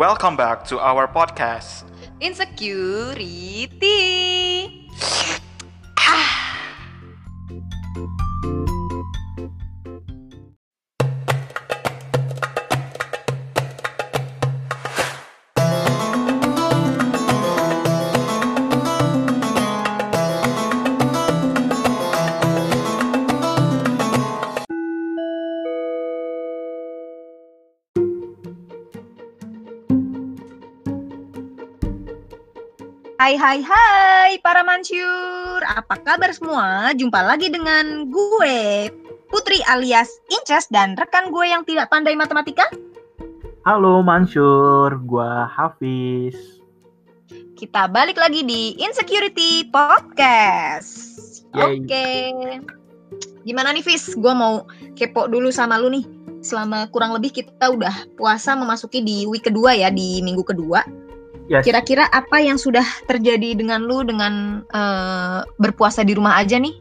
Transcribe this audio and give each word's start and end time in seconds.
Welcome 0.00 0.34
back 0.34 0.64
to 0.68 0.80
our 0.80 1.06
podcast. 1.06 1.84
Insecurity. 2.22 3.69
Hai 33.30 33.38
hai 33.38 33.60
hai 33.62 34.32
para 34.42 34.66
mansur, 34.66 35.62
apa 35.62 36.02
kabar 36.02 36.34
semua? 36.34 36.90
Jumpa 36.98 37.22
lagi 37.22 37.46
dengan 37.46 38.10
gue, 38.10 38.90
Putri 39.30 39.62
alias 39.70 40.10
Inces 40.34 40.66
dan 40.66 40.98
rekan 40.98 41.30
gue 41.30 41.46
yang 41.46 41.62
tidak 41.62 41.94
pandai 41.94 42.18
matematika. 42.18 42.66
Halo 43.62 44.02
Mansur, 44.02 44.98
gua 45.06 45.46
Hafiz. 45.46 46.34
Kita 47.54 47.86
balik 47.86 48.18
lagi 48.18 48.42
di 48.42 48.74
Insecurity 48.82 49.62
Podcast. 49.70 51.46
Oke. 51.54 52.34
Gimana 53.46 53.70
nih 53.70 53.86
Fis? 53.86 54.10
Gue 54.18 54.34
mau 54.34 54.66
kepo 54.98 55.30
dulu 55.30 55.54
sama 55.54 55.78
lu 55.78 55.86
nih. 55.86 56.02
Selama 56.42 56.90
kurang 56.90 57.14
lebih 57.14 57.30
kita 57.30 57.70
udah 57.70 58.10
puasa 58.18 58.58
memasuki 58.58 58.98
di 59.06 59.22
week 59.30 59.46
kedua 59.46 59.78
ya, 59.78 59.86
di 59.86 60.18
minggu 60.18 60.42
kedua. 60.42 60.82
Yes. 61.50 61.66
Kira-kira 61.66 62.06
apa 62.06 62.38
yang 62.38 62.62
sudah 62.62 62.86
terjadi 63.10 63.58
dengan 63.58 63.82
lu 63.82 64.06
dengan 64.06 64.62
eh, 64.70 65.42
berpuasa 65.58 66.06
di 66.06 66.14
rumah 66.14 66.38
aja 66.38 66.62
nih? 66.62 66.78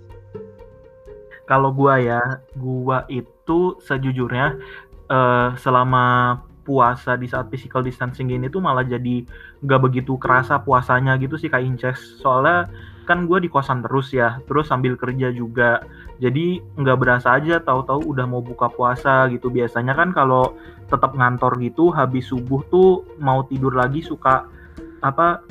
Kalau 1.49 1.73
gua 1.73 1.97
ya, 1.97 2.37
gua 2.53 3.01
itu 3.09 3.81
sejujurnya 3.81 4.61
eh, 5.09 5.49
selama 5.57 6.37
puasa 6.61 7.17
di 7.17 7.25
saat 7.25 7.49
physical 7.49 7.81
distancing 7.81 8.29
ini 8.29 8.45
tuh 8.45 8.61
malah 8.61 8.85
jadi 8.85 9.25
nggak 9.65 9.81
begitu 9.89 10.21
kerasa 10.21 10.61
puasanya 10.61 11.17
gitu 11.17 11.33
sih 11.41 11.49
Kak 11.49 11.65
Inces. 11.65 12.21
Soalnya 12.21 12.69
kan 13.09 13.25
gua 13.25 13.41
di 13.41 13.49
kosan 13.49 13.81
terus 13.81 14.13
ya, 14.13 14.37
terus 14.45 14.69
sambil 14.69 14.93
kerja 14.93 15.33
juga. 15.33 15.81
Jadi 16.21 16.61
nggak 16.77 16.97
berasa 17.01 17.41
aja 17.41 17.57
tahu-tahu 17.57 18.05
udah 18.05 18.29
mau 18.29 18.45
buka 18.45 18.69
puasa 18.69 19.25
gitu. 19.33 19.49
Biasanya 19.49 19.97
kan 19.97 20.13
kalau 20.13 20.53
tetap 20.93 21.17
ngantor 21.17 21.57
gitu 21.57 21.89
habis 21.89 22.29
subuh 22.29 22.61
tuh 22.69 23.01
mau 23.17 23.41
tidur 23.49 23.73
lagi 23.73 24.05
suka 24.05 24.58
apa 25.01 25.43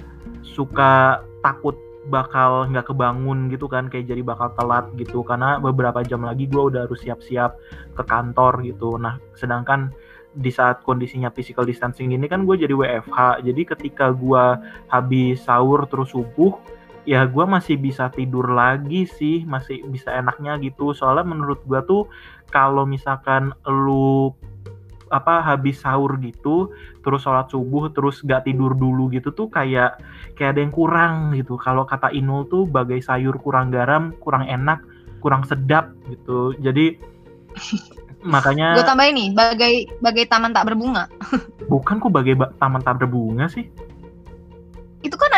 suka 0.45 1.23
takut 1.41 1.77
bakal 2.09 2.65
nggak 2.73 2.89
kebangun 2.89 3.53
gitu 3.53 3.69
kan 3.69 3.93
kayak 3.93 4.09
jadi 4.09 4.25
bakal 4.25 4.53
telat 4.57 4.89
gitu. 4.97 5.21
Karena 5.23 5.61
beberapa 5.61 6.01
jam 6.03 6.25
lagi 6.25 6.49
gue 6.49 6.63
udah 6.73 6.89
harus 6.89 7.05
siap-siap 7.05 7.61
ke 7.95 8.03
kantor 8.09 8.65
gitu. 8.65 8.97
Nah 8.97 9.21
sedangkan 9.37 9.93
di 10.33 10.49
saat 10.53 10.85
kondisinya 10.85 11.33
physical 11.33 11.65
distancing 11.69 12.13
ini 12.13 12.29
kan 12.29 12.45
gue 12.45 12.57
jadi 12.61 12.73
WFH 12.77 13.43
jadi 13.43 13.63
ketika 13.75 14.13
gue 14.13 14.45
habis 14.93 15.41
sahur 15.43 15.89
terus 15.89 16.13
subuh 16.13 16.53
ya 17.09 17.25
gue 17.25 17.45
masih 17.49 17.77
bisa 17.81 18.09
tidur 18.09 18.53
lagi 18.57 19.05
sih. 19.05 19.45
Masih 19.45 19.85
bisa 19.89 20.13
enaknya 20.17 20.57
gitu. 20.65 20.97
Soalnya 20.97 21.29
menurut 21.29 21.61
gue 21.69 21.81
tuh 21.85 22.09
kalau 22.49 22.89
misalkan 22.89 23.53
lu 23.69 24.33
apa 25.11 25.41
habis 25.41 25.81
sahur 25.81 26.17
gitu 26.21 26.73
terus 27.03 27.25
sholat 27.25 27.49
subuh 27.49 27.89
terus 27.91 28.21
gak 28.23 28.45
tidur 28.45 28.73
dulu 28.77 29.09
gitu 29.13 29.33
tuh 29.33 29.49
kayak 29.49 29.99
kayak 30.37 30.57
ada 30.57 30.61
yang 30.63 30.75
kurang 30.75 31.15
gitu. 31.35 31.57
Kalau 31.59 31.85
kata 31.85 32.13
Inul 32.13 32.47
tuh 32.47 32.65
bagai 32.65 33.01
sayur 33.01 33.37
kurang 33.41 33.73
garam 33.73 34.13
kurang 34.21 34.45
enak 34.45 34.81
kurang 35.19 35.43
sedap 35.45 35.91
gitu. 36.07 36.53
Jadi 36.61 36.95
makanya 38.35 38.75
Gue 38.75 38.87
tambahin 38.87 39.15
nih, 39.15 39.29
bagai 39.35 39.75
bagai 40.03 40.25
taman 40.27 40.51
tak 40.51 40.67
berbunga. 40.67 41.07
bukan 41.71 42.01
kok 42.03 42.13
bagai 42.13 42.35
ba- 42.35 42.53
taman 42.59 42.83
tak 42.83 42.99
berbunga 43.03 43.47
sih 43.47 43.69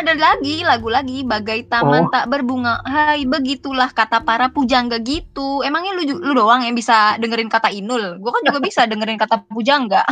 ada 0.00 0.16
lagi 0.16 0.64
lagu 0.64 0.88
lagi 0.88 1.20
bagai 1.22 1.68
taman 1.68 2.08
Oh. 2.08 2.10
tak 2.10 2.32
berbunga. 2.32 2.80
Hai, 2.82 3.28
begitulah 3.28 3.92
kata 3.92 4.24
para 4.24 4.48
pujangga 4.48 4.96
gitu. 4.98 5.60
Emangnya 5.60 5.92
lu 5.92 6.08
lu 6.16 6.32
doang 6.32 6.64
yang 6.64 6.72
bisa 6.72 7.20
dengerin 7.20 7.52
kata 7.52 7.68
Inul? 7.68 8.16
Gue 8.16 8.30
kan 8.32 8.40
juga 8.42 8.58
bisa 8.68 8.88
dengerin 8.88 9.20
kata 9.20 9.44
pujangga. 9.46 10.02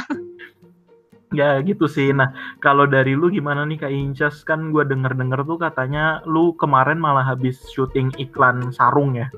ya 1.28 1.60
gitu 1.60 1.84
sih 1.84 2.08
nah 2.08 2.32
kalau 2.56 2.88
dari 2.88 3.12
lu 3.12 3.28
gimana 3.28 3.60
nih 3.68 3.76
Kak 3.76 3.92
Incas 3.92 4.40
kan 4.48 4.72
gue 4.72 4.80
denger 4.80 5.12
denger 5.12 5.44
tuh 5.44 5.60
katanya 5.60 6.24
lu 6.24 6.56
kemarin 6.56 6.96
malah 6.96 7.20
habis 7.20 7.60
syuting 7.68 8.08
iklan 8.16 8.72
sarung 8.72 9.12
ya 9.12 9.28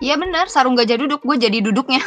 Iya 0.00 0.16
benar, 0.16 0.48
sarung 0.48 0.76
gajah 0.76 0.96
duduk, 0.96 1.20
gue 1.20 1.36
jadi 1.36 1.60
duduknya. 1.60 2.00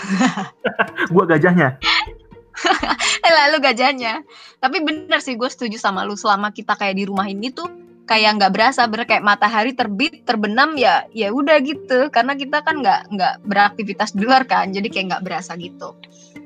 gue 1.13 1.23
gajahnya 1.25 1.77
Lalu 3.43 3.57
gajahnya. 3.61 4.21
Tapi 4.61 4.77
bener 4.83 5.19
sih 5.19 5.35
gue 5.35 5.49
setuju 5.49 5.77
sama 5.81 6.05
lu. 6.05 6.15
Selama 6.17 6.53
kita 6.53 6.77
kayak 6.77 6.95
di 6.97 7.03
rumah 7.09 7.27
ini 7.27 7.49
tuh 7.49 7.67
kayak 8.03 8.35
nggak 8.35 8.51
berasa 8.51 8.83
bener 8.83 9.07
kayak 9.07 9.23
matahari 9.23 9.71
terbit 9.71 10.27
terbenam 10.27 10.75
ya 10.77 11.07
ya 11.11 11.33
udah 11.33 11.59
gitu. 11.63 12.09
Karena 12.13 12.37
kita 12.37 12.61
kan 12.61 12.81
nggak 12.83 13.01
nggak 13.13 13.33
beraktivitas 13.47 14.13
di 14.15 14.25
luar 14.27 14.45
kan 14.45 14.71
jadi 14.71 14.87
kayak 14.87 15.05
nggak 15.13 15.23
berasa 15.25 15.57
gitu. 15.57 15.97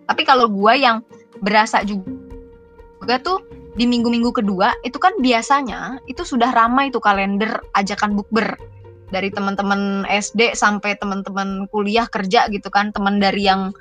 Tapi 0.07 0.21
kalau 0.23 0.47
gue 0.47 0.73
yang 0.79 1.03
berasa 1.43 1.83
juga 1.83 3.19
tuh 3.21 3.43
di 3.77 3.85
minggu-minggu 3.85 4.33
kedua 4.33 4.73
itu 4.81 4.97
kan 4.97 5.13
biasanya 5.21 6.01
itu 6.09 6.25
sudah 6.25 6.49
ramai 6.49 6.89
tuh 6.89 7.03
kalender 7.03 7.61
ajakan 7.77 8.17
bukber. 8.17 8.57
Dari 9.07 9.31
teman-teman 9.31 10.03
SD 10.11 10.51
sampai 10.51 10.99
teman-teman 10.99 11.71
kuliah 11.71 12.11
kerja 12.11 12.51
gitu 12.51 12.67
kan 12.67 12.91
teman 12.91 13.23
dari 13.23 13.47
yang 13.47 13.71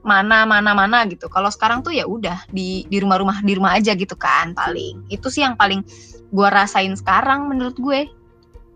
mana 0.00 0.48
mana 0.48 0.72
mana 0.72 1.04
gitu. 1.08 1.28
Kalau 1.28 1.52
sekarang 1.52 1.84
tuh 1.84 1.92
ya 1.92 2.08
udah 2.08 2.48
di 2.48 2.88
di 2.88 2.96
rumah-rumah 3.00 3.44
di 3.44 3.52
rumah 3.56 3.76
aja 3.76 3.92
gitu 3.92 4.16
kan 4.16 4.56
paling. 4.56 5.04
Itu 5.12 5.28
sih 5.28 5.44
yang 5.44 5.54
paling 5.56 5.84
gua 6.32 6.48
rasain 6.52 6.94
sekarang 6.96 7.50
menurut 7.50 7.76
gue. 7.76 8.08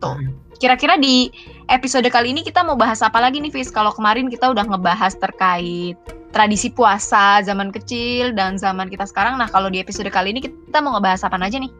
Tuh. 0.03 0.19
Kira-kira 0.59 0.95
di 1.01 1.31
episode 1.67 2.07
kali 2.07 2.31
ini 2.31 2.47
kita 2.47 2.63
mau 2.63 2.79
bahas 2.79 3.03
apa 3.03 3.19
lagi 3.19 3.43
nih 3.43 3.51
Fis? 3.51 3.75
Kalau 3.75 3.91
kemarin 3.91 4.31
kita 4.31 4.55
udah 4.55 4.63
ngebahas 4.65 5.19
terkait 5.19 5.99
tradisi 6.35 6.71
puasa 6.71 7.43
zaman 7.47 7.71
kecil 7.71 8.35
dan 8.35 8.59
zaman 8.59 8.91
kita 8.91 9.07
sekarang. 9.07 9.39
Nah, 9.39 9.47
kalau 9.47 9.71
di 9.71 9.79
episode 9.79 10.11
kali 10.11 10.35
ini 10.35 10.43
kita 10.43 10.83
mau 10.83 10.99
ngebahas 10.99 11.27
apa 11.27 11.39
aja 11.39 11.59
nih? 11.59 11.71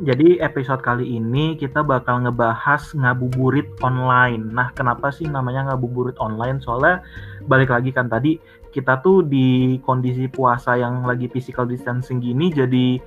Jadi 0.00 0.40
episode 0.40 0.80
kali 0.80 1.20
ini 1.20 1.60
kita 1.60 1.84
bakal 1.84 2.24
ngebahas 2.24 2.96
ngabuburit 2.96 3.68
online. 3.84 4.48
Nah, 4.48 4.72
kenapa 4.72 5.12
sih 5.12 5.28
namanya 5.28 5.68
ngabuburit 5.68 6.16
online? 6.16 6.56
Soalnya 6.64 7.04
balik 7.44 7.68
lagi 7.68 7.92
kan 7.92 8.08
tadi 8.08 8.40
kita 8.70 9.02
tuh 9.02 9.26
di 9.26 9.78
kondisi 9.82 10.30
puasa 10.30 10.78
yang 10.78 11.02
lagi 11.02 11.26
physical 11.26 11.66
distancing 11.66 12.22
gini 12.22 12.54
jadi 12.54 13.02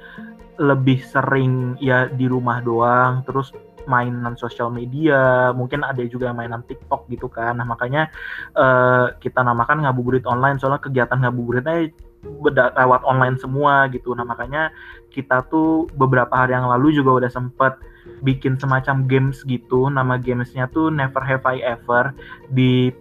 lebih 0.61 1.01
sering 1.01 1.79
ya 1.81 2.05
di 2.05 2.29
rumah 2.29 2.61
doang, 2.61 3.25
terus 3.25 3.49
mainan 3.83 4.39
sosial 4.39 4.71
media, 4.71 5.51
mungkin 5.51 5.83
ada 5.83 5.99
juga 6.07 6.31
mainan 6.31 6.63
TikTok 6.63 7.09
gitu 7.11 7.27
kan. 7.27 7.59
Nah, 7.59 7.67
makanya 7.67 8.07
eh, 8.55 9.05
kita 9.19 9.43
namakan 9.43 9.83
ngabuburit 9.83 10.23
online 10.29 10.61
soalnya 10.61 10.79
kegiatan 10.79 11.19
ngabuburitnya 11.19 11.91
beda- 12.23 12.73
lewat 12.79 13.01
online 13.03 13.35
semua 13.41 13.91
gitu. 13.91 14.15
Nah, 14.15 14.23
makanya 14.23 14.71
kita 15.11 15.43
tuh 15.51 15.89
beberapa 15.99 16.31
hari 16.31 16.55
yang 16.55 16.69
lalu 16.69 16.95
juga 16.95 17.25
udah 17.25 17.31
sempet 17.31 17.75
bikin 18.23 18.55
semacam 18.55 19.03
games 19.07 19.43
gitu. 19.43 19.91
Nama 19.91 20.15
gamesnya 20.19 20.71
tuh 20.71 20.87
Never 20.93 21.23
Have 21.23 21.43
I 21.49 21.59
Ever 21.59 22.15
di 22.51 22.91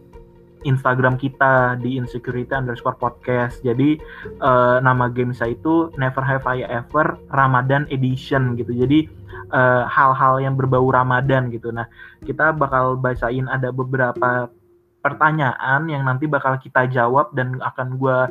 Instagram 0.64 1.18
kita 1.18 1.76
di 1.80 1.98
insecurity 1.98 2.50
underscore 2.54 2.96
podcast. 2.96 3.60
Jadi 3.62 3.98
eh, 4.24 4.76
nama 4.80 5.08
game 5.12 5.34
saya 5.34 5.54
itu 5.54 5.90
Never 5.98 6.22
Have 6.22 6.46
I 6.48 6.64
Ever 6.66 7.18
Ramadan 7.30 7.88
Edition 7.90 8.54
gitu. 8.56 8.72
Jadi 8.72 9.06
eh, 9.50 9.84
hal-hal 9.86 10.42
yang 10.42 10.54
berbau 10.54 10.88
Ramadan 10.90 11.50
gitu. 11.50 11.70
Nah 11.74 11.86
kita 12.22 12.54
bakal 12.54 12.98
bacain 12.98 13.46
ada 13.50 13.74
beberapa 13.74 14.48
pertanyaan 15.02 15.90
yang 15.90 16.06
nanti 16.06 16.30
bakal 16.30 16.54
kita 16.62 16.86
jawab 16.86 17.34
dan 17.34 17.58
akan 17.58 17.98
gua 17.98 18.30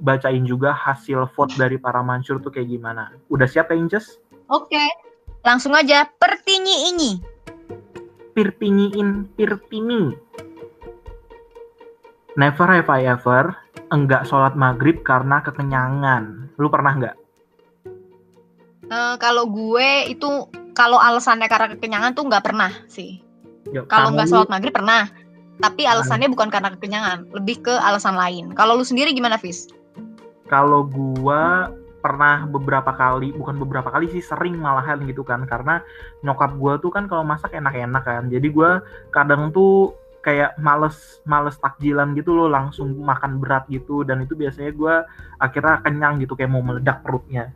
bacain 0.00 0.46
juga 0.46 0.72
hasil 0.72 1.28
vote 1.34 1.54
dari 1.58 1.76
para 1.76 2.00
mansur 2.00 2.38
tuh 2.40 2.50
kayak 2.54 2.70
gimana. 2.70 3.12
Udah 3.28 3.46
siap 3.46 3.70
ya 3.70 3.76
Inces? 3.76 4.18
Oke. 4.48 4.80
Langsung 5.42 5.74
aja 5.74 6.06
pertinyi 6.06 6.94
ini. 6.94 7.10
Pirpinyiin 8.32 9.34
pirpini. 9.34 10.14
Never 12.34 12.64
have 12.64 12.88
I 12.88 13.08
ever 13.08 13.52
enggak 13.92 14.24
sholat 14.24 14.56
maghrib 14.56 15.04
karena 15.04 15.44
kekenyangan. 15.44 16.52
Lu 16.56 16.72
pernah 16.72 16.92
nggak? 16.96 17.16
Eh, 18.88 19.14
kalau 19.20 19.48
gue 19.48 20.12
itu 20.12 20.48
kalau 20.72 20.96
alasannya 20.96 21.48
karena 21.48 21.76
kekenyangan 21.76 22.16
tuh 22.16 22.24
nggak 22.28 22.44
pernah 22.44 22.72
sih. 22.88 23.20
Kalau 23.88 24.12
kamu 24.12 24.16
nggak 24.16 24.26
lu- 24.28 24.32
sholat 24.32 24.48
maghrib 24.48 24.72
pernah. 24.72 25.08
Tapi 25.62 25.86
alasannya 25.86 26.26
bukan 26.32 26.50
karena 26.50 26.74
kekenyangan, 26.74 27.30
lebih 27.38 27.62
ke 27.62 27.74
alasan 27.78 28.18
lain. 28.18 28.50
Kalau 28.56 28.74
lu 28.74 28.82
sendiri 28.82 29.14
gimana, 29.14 29.38
Fis? 29.38 29.70
kalau 30.52 30.84
gua 30.84 31.72
pernah 32.04 32.44
beberapa 32.44 32.92
kali 32.92 33.32
bukan 33.32 33.56
beberapa 33.56 33.88
kali 33.88 34.12
sih 34.12 34.20
sering 34.20 34.60
malahan 34.60 35.00
gitu 35.08 35.24
kan 35.24 35.48
karena 35.48 35.80
nyokap 36.20 36.52
gua 36.60 36.76
tuh 36.76 36.92
kan 36.92 37.08
kalau 37.08 37.24
masak 37.24 37.56
enak-enak 37.56 38.04
kan 38.04 38.28
jadi 38.28 38.52
gua 38.52 38.84
kadang 39.14 39.48
tuh 39.48 39.96
kayak 40.22 40.54
males 40.56 41.18
males 41.26 41.58
takjilan 41.58 42.14
gitu 42.14 42.30
loh 42.32 42.46
langsung 42.46 42.94
makan 42.96 43.42
berat 43.42 43.66
gitu. 43.68 44.06
Dan 44.06 44.22
itu 44.22 44.38
biasanya 44.38 44.70
gua 44.72 45.02
akhirnya 45.36 45.82
kenyang 45.82 46.22
gitu 46.22 46.38
kayak 46.38 46.50
mau 46.54 46.62
meledak 46.62 47.02
perutnya. 47.02 47.50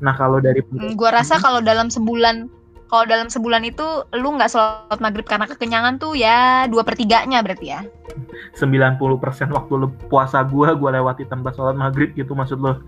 Nah 0.00 0.14
kalau 0.14 0.38
dari 0.40 0.60
Hmm, 0.64 0.94
gua 0.94 1.10
rasa 1.16 1.40
kalau 1.40 1.64
dalam 1.64 1.88
sebulan 1.88 2.48
kalau 2.90 3.06
dalam 3.06 3.30
sebulan 3.30 3.62
itu 3.62 4.02
lu 4.18 4.34
nggak 4.34 4.50
sholat 4.50 4.98
maghrib 4.98 5.22
karena 5.22 5.46
kekenyangan 5.46 6.02
tuh 6.02 6.18
ya 6.18 6.66
dua 6.66 6.82
pertiganya 6.82 7.38
berarti 7.40 7.70
ya? 7.70 7.80
90% 8.58 8.98
waktu 9.54 9.74
le- 9.78 9.94
puasa 10.10 10.42
gua 10.42 10.74
gua 10.74 10.98
lewati 10.98 11.22
tanpa 11.24 11.54
sholat 11.54 11.78
maghrib 11.78 12.10
gitu 12.18 12.34
maksud 12.34 12.58
lo 12.58 12.82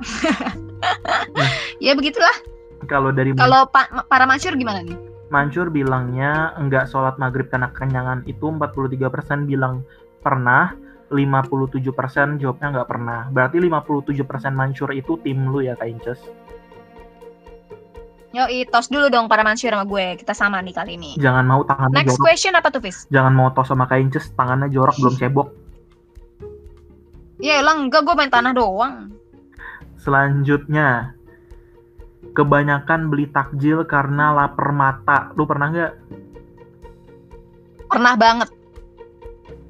ya 1.84 1.92
begitulah. 1.94 2.32
Kalau 2.88 3.12
dari 3.12 3.30
kalau 3.36 3.68
pa- 3.70 4.08
para 4.08 4.24
masyur 4.26 4.56
gimana 4.56 4.82
nih 4.82 4.96
Mansur 5.30 5.70
bilangnya 5.70 6.52
enggak 6.58 6.90
sholat 6.90 7.16
maghrib 7.16 7.46
karena 7.48 7.70
kekenyangan 7.70 8.26
itu 8.26 8.50
43% 8.50 9.46
bilang 9.46 9.86
pernah. 10.20 10.74
57% 11.10 12.38
jawabnya 12.38 12.66
nggak 12.70 12.86
pernah. 12.86 13.26
Berarti 13.34 13.58
57% 13.58 14.54
Mansur 14.54 14.94
itu 14.94 15.18
tim 15.26 15.50
lu 15.50 15.58
ya 15.58 15.74
Kak 15.74 15.90
Inces? 15.90 16.22
Yoi, 18.30 18.62
tos 18.70 18.86
dulu 18.86 19.10
dong 19.10 19.26
para 19.26 19.42
masyur 19.42 19.74
sama 19.74 19.82
gue. 19.82 20.14
Kita 20.22 20.30
sama 20.38 20.62
nih 20.62 20.70
kali 20.70 20.94
ini. 20.94 21.10
Jangan 21.18 21.42
mau 21.50 21.66
tangannya 21.66 21.98
next 21.98 22.14
jorok. 22.14 22.26
question 22.30 22.54
apa 22.54 22.70
tuh 22.70 22.78
Fis? 22.78 23.10
jangan 23.10 23.34
mau 23.34 23.50
tos 23.50 23.66
sama 23.66 23.90
Kak 23.90 23.98
Inces 23.98 24.30
tangannya 24.38 24.70
jorok 24.70 24.94
belum 25.02 25.14
cebok. 25.18 25.48
Ya 27.42 27.58
elah 27.58 27.74
enggak 27.74 28.06
gue 28.06 28.14
main 28.14 28.30
tanah 28.30 28.54
doang. 28.54 29.10
Selanjutnya 29.98 31.18
kebanyakan 32.32 33.10
beli 33.10 33.26
takjil 33.30 33.82
karena 33.86 34.32
lapar 34.34 34.70
mata. 34.72 35.34
Lu 35.34 35.44
pernah 35.44 35.68
nggak? 35.70 35.92
Pernah 37.90 38.14
banget. 38.14 38.50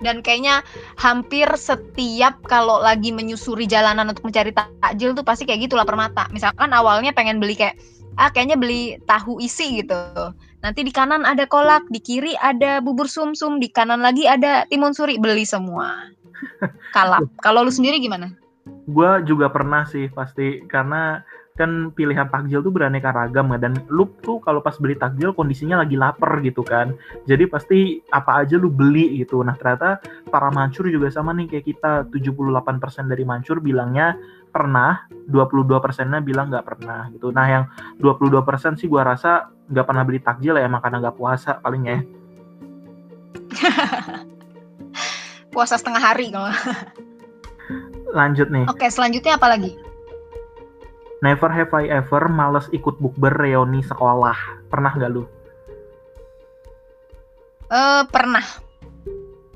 Dan 0.01 0.25
kayaknya 0.25 0.65
hampir 0.97 1.45
setiap 1.61 2.41
kalau 2.49 2.81
lagi 2.81 3.12
menyusuri 3.12 3.69
jalanan 3.69 4.09
untuk 4.09 4.25
mencari 4.25 4.49
takjil 4.57 5.12
tuh 5.12 5.25
pasti 5.25 5.45
kayak 5.45 5.69
gitu 5.69 5.77
lapar 5.77 5.97
mata. 5.97 6.25
Misalkan 6.33 6.73
awalnya 6.73 7.12
pengen 7.12 7.37
beli 7.37 7.53
kayak 7.53 7.77
ah 8.17 8.33
kayaknya 8.33 8.57
beli 8.57 8.97
tahu 9.05 9.41
isi 9.45 9.85
gitu. 9.85 9.97
Nanti 10.61 10.85
di 10.85 10.93
kanan 10.93 11.25
ada 11.25 11.45
kolak 11.49 11.89
di 11.89 12.01
kiri 12.01 12.37
ada 12.41 12.81
bubur 12.81 13.09
sumsum 13.09 13.61
di 13.61 13.69
kanan 13.73 14.01
lagi 14.05 14.29
ada 14.29 14.65
timun 14.69 14.93
suri 14.97 15.17
beli 15.21 15.45
semua. 15.45 16.09
Kalap. 16.97 17.25
Kalau 17.45 17.65
lu 17.65 17.73
sendiri 17.73 18.01
gimana? 18.01 18.33
Gue 18.89 19.21
juga 19.29 19.53
pernah 19.53 19.85
sih 19.89 20.09
pasti 20.13 20.65
karena 20.69 21.21
kan 21.61 21.93
pilihan 21.93 22.25
takjil 22.33 22.65
tuh 22.65 22.73
beraneka 22.73 23.12
ragam 23.12 23.53
ya 23.53 23.61
dan 23.61 23.77
lu 23.93 24.09
tuh 24.25 24.41
kalau 24.41 24.65
pas 24.65 24.73
beli 24.81 24.97
takjil 24.97 25.37
kondisinya 25.37 25.85
lagi 25.85 26.01
lapar 26.01 26.41
gitu 26.41 26.65
kan. 26.65 26.97
Jadi 27.29 27.45
pasti 27.45 28.01
apa 28.17 28.41
aja 28.41 28.57
lu 28.57 28.73
beli 28.73 29.21
gitu. 29.21 29.45
Nah 29.45 29.53
ternyata 29.61 30.01
para 30.33 30.49
mancur 30.49 30.89
juga 30.89 31.12
sama 31.12 31.37
nih 31.37 31.53
kayak 31.53 31.65
kita 31.69 31.93
78% 32.09 33.12
dari 33.12 33.29
mancur 33.29 33.61
bilangnya 33.61 34.17
pernah 34.49 35.05
22 35.29 35.69
persennya 35.85 36.25
bilang 36.25 36.49
nggak 36.49 36.65
pernah 36.65 37.12
gitu. 37.12 37.29
Nah 37.29 37.45
yang 37.45 37.65
22 38.01 38.41
persen 38.41 38.81
sih 38.81 38.89
gua 38.89 39.05
rasa 39.05 39.53
nggak 39.69 39.85
pernah 39.85 40.03
beli 40.09 40.25
takjil 40.25 40.56
ya 40.56 40.65
emang 40.65 40.81
karena 40.81 41.05
nggak 41.05 41.17
puasa 41.21 41.61
paling 41.61 41.85
ya. 41.85 42.01
Puasa 45.51 45.75
setengah 45.77 45.99
hari 45.99 46.33
kalau 46.33 46.49
lanjut 48.17 48.49
nih. 48.49 48.65
Oke 48.71 48.87
selanjutnya 48.89 49.35
apa 49.35 49.51
lagi 49.51 49.90
never 51.20 51.49
have 51.52 51.72
I 51.76 51.88
ever 51.88 52.28
males 52.28 52.67
ikut 52.72 52.96
bukber 53.00 53.32
reuni 53.32 53.84
sekolah 53.84 54.69
pernah 54.69 54.93
nggak 54.96 55.12
lu 55.12 55.25
Eh 57.70 58.02
pernah. 58.11 58.43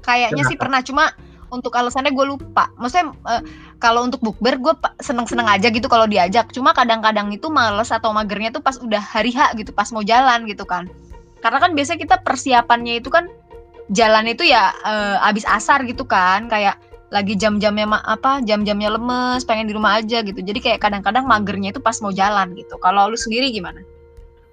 Kayaknya 0.05 0.43
sih 0.47 0.55
pernah 0.55 0.81
cuma 0.87 1.11
untuk 1.51 1.75
alasannya 1.75 2.15
gue 2.15 2.27
lupa. 2.27 2.71
Maksudnya 2.79 3.11
eh, 3.11 3.43
kalau 3.83 4.07
untuk 4.07 4.23
bukber 4.23 4.55
gue 4.63 4.75
seneng-seneng 5.03 5.51
aja 5.51 5.67
gitu 5.69 5.91
kalau 5.91 6.07
diajak. 6.07 6.55
Cuma 6.55 6.71
kadang-kadang 6.71 7.35
itu 7.35 7.51
males 7.51 7.91
atau 7.91 8.15
magernya 8.15 8.55
tuh 8.55 8.63
pas 8.63 8.79
udah 8.79 9.03
hari 9.03 9.35
H 9.35 9.59
gitu, 9.59 9.75
pas 9.75 9.91
mau 9.91 10.07
jalan 10.07 10.47
gitu 10.47 10.63
kan. 10.63 10.87
Karena 11.43 11.59
kan 11.59 11.75
biasanya 11.75 12.01
kita 12.01 12.17
persiapannya 12.23 13.03
itu 13.03 13.11
kan 13.11 13.27
jalan 13.91 14.31
itu 14.31 14.47
ya 14.47 14.71
eh, 14.87 15.29
abis 15.29 15.43
asar 15.51 15.83
gitu 15.83 16.07
kan, 16.07 16.47
kayak 16.47 16.79
lagi 17.15 17.39
jam-jamnya 17.39 17.87
apa 18.03 18.43
jam-jamnya 18.43 18.99
lemes 18.99 19.47
pengen 19.47 19.71
di 19.71 19.75
rumah 19.79 20.03
aja 20.03 20.27
gitu 20.27 20.43
jadi 20.43 20.59
kayak 20.59 20.81
kadang-kadang 20.83 21.23
magernya 21.31 21.71
itu 21.71 21.79
pas 21.79 21.95
mau 22.03 22.11
jalan 22.11 22.51
gitu 22.59 22.75
kalau 22.83 23.07
lu 23.07 23.15
sendiri 23.15 23.55
gimana 23.55 23.79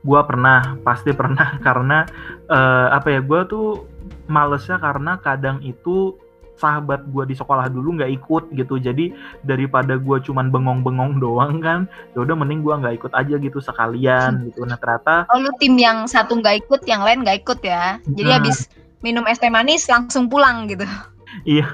Gua 0.02 0.26
pernah, 0.26 0.82
pasti 0.82 1.14
pernah 1.14 1.58
karena 1.66 2.10
eh, 2.50 2.88
apa 2.90 3.14
ya? 3.14 3.22
Gua 3.22 3.46
tuh 3.46 3.86
malesnya 4.26 4.82
karena 4.82 5.22
kadang 5.22 5.62
itu 5.62 6.18
sahabat 6.58 7.06
gua 7.10 7.26
di 7.26 7.38
sekolah 7.38 7.70
dulu 7.70 8.02
nggak 8.02 8.10
ikut 8.18 8.44
gitu. 8.58 8.82
Jadi 8.82 9.14
daripada 9.46 10.02
gua 10.02 10.18
cuman 10.18 10.50
bengong-bengong 10.50 11.22
doang 11.22 11.62
kan, 11.62 11.86
ya 12.18 12.26
udah 12.26 12.34
mending 12.34 12.66
gua 12.66 12.82
nggak 12.82 12.98
ikut 12.98 13.14
aja 13.14 13.36
gitu 13.38 13.62
sekalian 13.62 14.42
gitu. 14.50 14.66
Nah 14.66 14.78
ternyata 14.82 15.30
oh 15.30 15.38
lu 15.38 15.54
tim 15.62 15.78
yang 15.78 16.10
satu 16.10 16.38
nggak 16.42 16.66
ikut 16.66 16.82
yang 16.90 17.06
lain 17.06 17.22
nggak 17.22 17.46
ikut 17.46 17.62
ya 17.62 18.02
jadi 18.18 18.30
Hmm. 18.30 18.38
habis 18.42 18.58
minum 19.02 19.26
es 19.26 19.42
teh 19.42 19.50
manis 19.50 19.90
langsung 19.90 20.30
pulang 20.30 20.70
gitu 20.70 20.86
iya. 21.48 21.68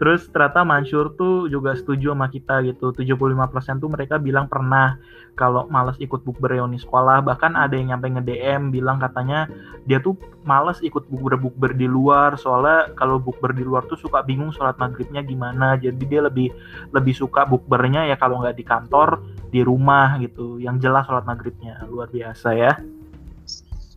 Terus 0.00 0.28
ternyata 0.30 0.64
Mansur 0.64 1.12
tuh 1.14 1.46
juga 1.50 1.76
setuju 1.76 2.14
sama 2.16 2.32
kita 2.32 2.64
gitu. 2.64 2.94
75% 2.94 3.82
tuh 3.82 3.90
mereka 3.90 4.16
bilang 4.16 4.48
pernah 4.48 4.96
kalau 5.38 5.70
males 5.70 5.94
ikut 6.02 6.24
bukber 6.26 6.58
reuni 6.58 6.80
sekolah. 6.80 7.22
Bahkan 7.22 7.54
ada 7.54 7.74
yang 7.78 7.94
nyampe 7.94 8.10
nge-DM 8.10 8.74
bilang 8.74 8.98
katanya 8.98 9.46
dia 9.86 10.02
tuh 10.02 10.18
males 10.42 10.80
ikut 10.82 11.06
bukber-bukber 11.06 11.76
di 11.76 11.86
luar 11.86 12.34
soalnya 12.40 12.90
kalau 12.98 13.20
bukber 13.20 13.54
di 13.54 13.62
luar 13.62 13.86
tuh 13.86 14.00
suka 14.00 14.24
bingung 14.24 14.50
sholat 14.50 14.74
maghribnya 14.80 15.22
gimana. 15.22 15.78
Jadi 15.78 16.02
dia 16.08 16.24
lebih 16.24 16.50
lebih 16.90 17.14
suka 17.14 17.46
bukbernya 17.46 18.08
ya 18.08 18.16
kalau 18.18 18.42
nggak 18.42 18.56
di 18.56 18.64
kantor 18.66 19.22
di 19.52 19.60
rumah 19.62 20.18
gitu. 20.18 20.58
Yang 20.58 20.88
jelas 20.88 21.04
sholat 21.06 21.24
maghribnya 21.28 21.84
luar 21.86 22.10
biasa 22.10 22.50
ya. 22.56 22.72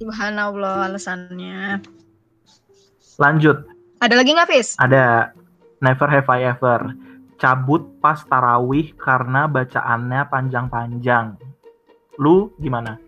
subhanallah 0.02 0.90
alasannya 0.90 1.78
Lanjut 3.22 3.71
ada 4.02 4.14
lagi 4.18 4.34
nggak 4.34 4.50
Fis? 4.50 4.74
ada 4.82 5.30
Never 5.82 6.10
Have 6.10 6.30
I 6.30 6.50
Ever 6.50 6.82
cabut 7.42 7.82
pas 7.98 8.22
tarawih 8.22 8.94
karena 9.02 9.50
bacaannya 9.50 10.30
panjang-panjang. 10.30 11.42
Lu 12.22 12.54
gimana? 12.62 13.02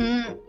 Hmm, 0.00 0.40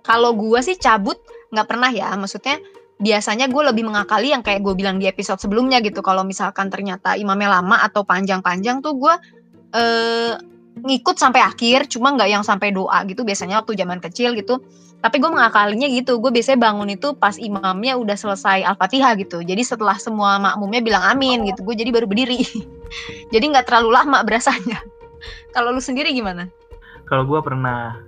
kalau 0.00 0.32
gua 0.32 0.64
sih 0.64 0.80
cabut 0.80 1.20
nggak 1.52 1.68
pernah 1.68 1.92
ya 1.92 2.16
maksudnya 2.16 2.56
biasanya 2.96 3.52
gue 3.52 3.60
lebih 3.60 3.84
mengakali 3.84 4.32
yang 4.32 4.40
kayak 4.40 4.64
gue 4.64 4.72
bilang 4.72 4.96
di 4.96 5.04
episode 5.04 5.36
sebelumnya 5.36 5.84
gitu 5.84 6.00
kalau 6.00 6.24
misalkan 6.24 6.72
ternyata 6.72 7.12
imamnya 7.12 7.60
lama 7.60 7.84
atau 7.84 8.08
panjang-panjang 8.08 8.80
tuh 8.80 8.96
gue 8.96 9.14
eh, 9.76 10.32
ngikut 10.76 11.16
sampai 11.16 11.40
akhir 11.40 11.88
cuma 11.88 12.12
nggak 12.12 12.28
yang 12.28 12.44
sampai 12.44 12.72
doa 12.72 13.00
gitu 13.08 13.24
biasanya 13.24 13.64
waktu 13.64 13.76
zaman 13.76 13.98
kecil 14.00 14.36
gitu. 14.36 14.60
Tapi 14.96 15.20
gue 15.20 15.30
mengakalinya 15.30 15.86
gitu 15.92 16.18
gue 16.18 16.32
biasanya 16.32 16.58
bangun 16.60 16.88
itu 16.90 17.12
pas 17.14 17.36
imamnya 17.36 17.94
udah 18.00 18.16
selesai 18.16 18.64
al-fatihah 18.64 19.14
gitu. 19.20 19.44
Jadi 19.44 19.62
setelah 19.62 19.96
semua 20.00 20.40
makmumnya 20.40 20.80
bilang 20.82 21.04
amin 21.04 21.46
gitu 21.48 21.62
gue 21.62 21.74
jadi 21.76 21.92
baru 21.92 22.08
berdiri. 22.08 22.42
Jadi 23.34 23.44
nggak 23.50 23.66
terlalu 23.66 23.90
lama 23.92 24.18
berasanya. 24.22 24.78
Kalau 25.54 25.72
lu 25.72 25.82
sendiri 25.82 26.12
gimana? 26.12 26.48
Kalau 27.06 27.22
gua 27.22 27.38
pernah, 27.38 28.02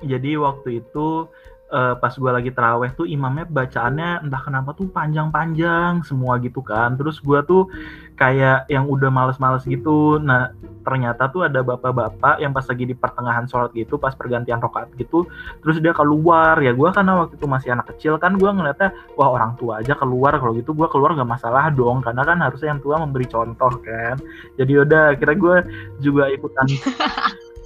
jadi 0.00 0.40
waktu 0.40 0.80
itu 0.80 1.28
eh, 1.70 1.94
pas 2.00 2.12
gua 2.16 2.40
lagi 2.40 2.50
teraweh 2.50 2.88
tuh 2.96 3.04
imamnya 3.04 3.44
bacaannya 3.46 4.24
entah 4.24 4.42
kenapa 4.42 4.72
tuh 4.72 4.88
panjang-panjang 4.88 6.00
semua 6.08 6.40
gitu 6.40 6.64
kan. 6.64 6.96
Terus 6.96 7.20
gua 7.20 7.44
tuh 7.44 7.68
kayak 8.20 8.68
yang 8.68 8.84
udah 8.84 9.08
males-males 9.08 9.64
gitu. 9.64 10.20
Nah 10.20 10.52
ternyata 10.84 11.32
tuh 11.32 11.48
ada 11.48 11.64
bapak-bapak 11.64 12.36
yang 12.40 12.52
pas 12.52 12.68
lagi 12.68 12.84
di 12.84 12.92
pertengahan 12.92 13.48
sholat 13.48 13.72
gitu, 13.72 13.96
pas 13.96 14.12
pergantian 14.12 14.60
rokaat 14.60 14.92
gitu, 15.00 15.24
terus 15.64 15.80
dia 15.80 15.96
keluar. 15.96 16.60
Ya 16.60 16.76
gua 16.76 16.92
karena 16.92 17.24
waktu 17.24 17.40
itu 17.40 17.48
masih 17.48 17.72
anak 17.72 17.96
kecil 17.96 18.20
kan, 18.20 18.36
gua 18.36 18.52
ngeliatnya 18.52 18.92
wah 19.16 19.32
orang 19.32 19.56
tua 19.56 19.80
aja 19.80 19.96
keluar. 19.96 20.36
Kalau 20.36 20.52
gitu 20.52 20.76
gua 20.76 20.92
keluar 20.92 21.16
nggak 21.16 21.30
masalah 21.40 21.72
dong, 21.72 22.04
karena 22.04 22.20
kan 22.28 22.38
harusnya 22.44 22.76
yang 22.76 22.80
tua 22.84 23.00
memberi 23.00 23.24
contoh 23.24 23.72
kan. 23.80 24.20
Jadi 24.60 24.72
udah, 24.76 25.16
kira 25.16 25.32
gua 25.32 25.64
juga 26.04 26.28
ikutan. 26.28 26.68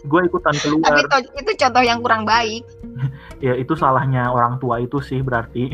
gue 0.05 0.21
ikutan 0.29 0.53
keluar 0.61 0.85
tapi 0.85 1.03
to- 1.09 1.33
itu 1.41 1.53
contoh 1.65 1.81
yang 1.81 1.99
kurang 2.05 2.29
baik 2.29 2.61
ya 3.45 3.57
itu 3.57 3.73
salahnya 3.73 4.29
orang 4.29 4.61
tua 4.61 4.85
itu 4.85 5.01
sih 5.01 5.25
berarti 5.25 5.73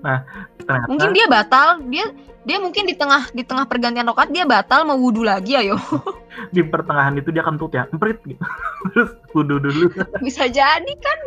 nah 0.00 0.24
ternyata 0.66 0.90
mungkin 0.90 1.10
dia 1.14 1.26
batal 1.30 1.68
dia 1.86 2.06
dia 2.46 2.58
mungkin 2.62 2.86
di 2.86 2.94
tengah 2.94 3.30
di 3.34 3.42
tengah 3.42 3.66
pergantian 3.66 4.06
rokat 4.06 4.30
dia 4.30 4.46
batal 4.46 4.86
mau 4.86 4.98
wudhu 4.98 5.22
lagi 5.22 5.54
ayo 5.58 5.78
di 6.54 6.62
pertengahan 6.62 7.14
itu 7.18 7.30
dia 7.30 7.42
kentut 7.46 7.72
ya 7.74 7.86
emprit 7.90 8.18
gitu 8.26 8.42
terus 8.92 9.10
kudu 9.30 9.62
dulu 9.62 9.90
bisa 10.26 10.46
jadi 10.50 10.92
kan 10.98 11.18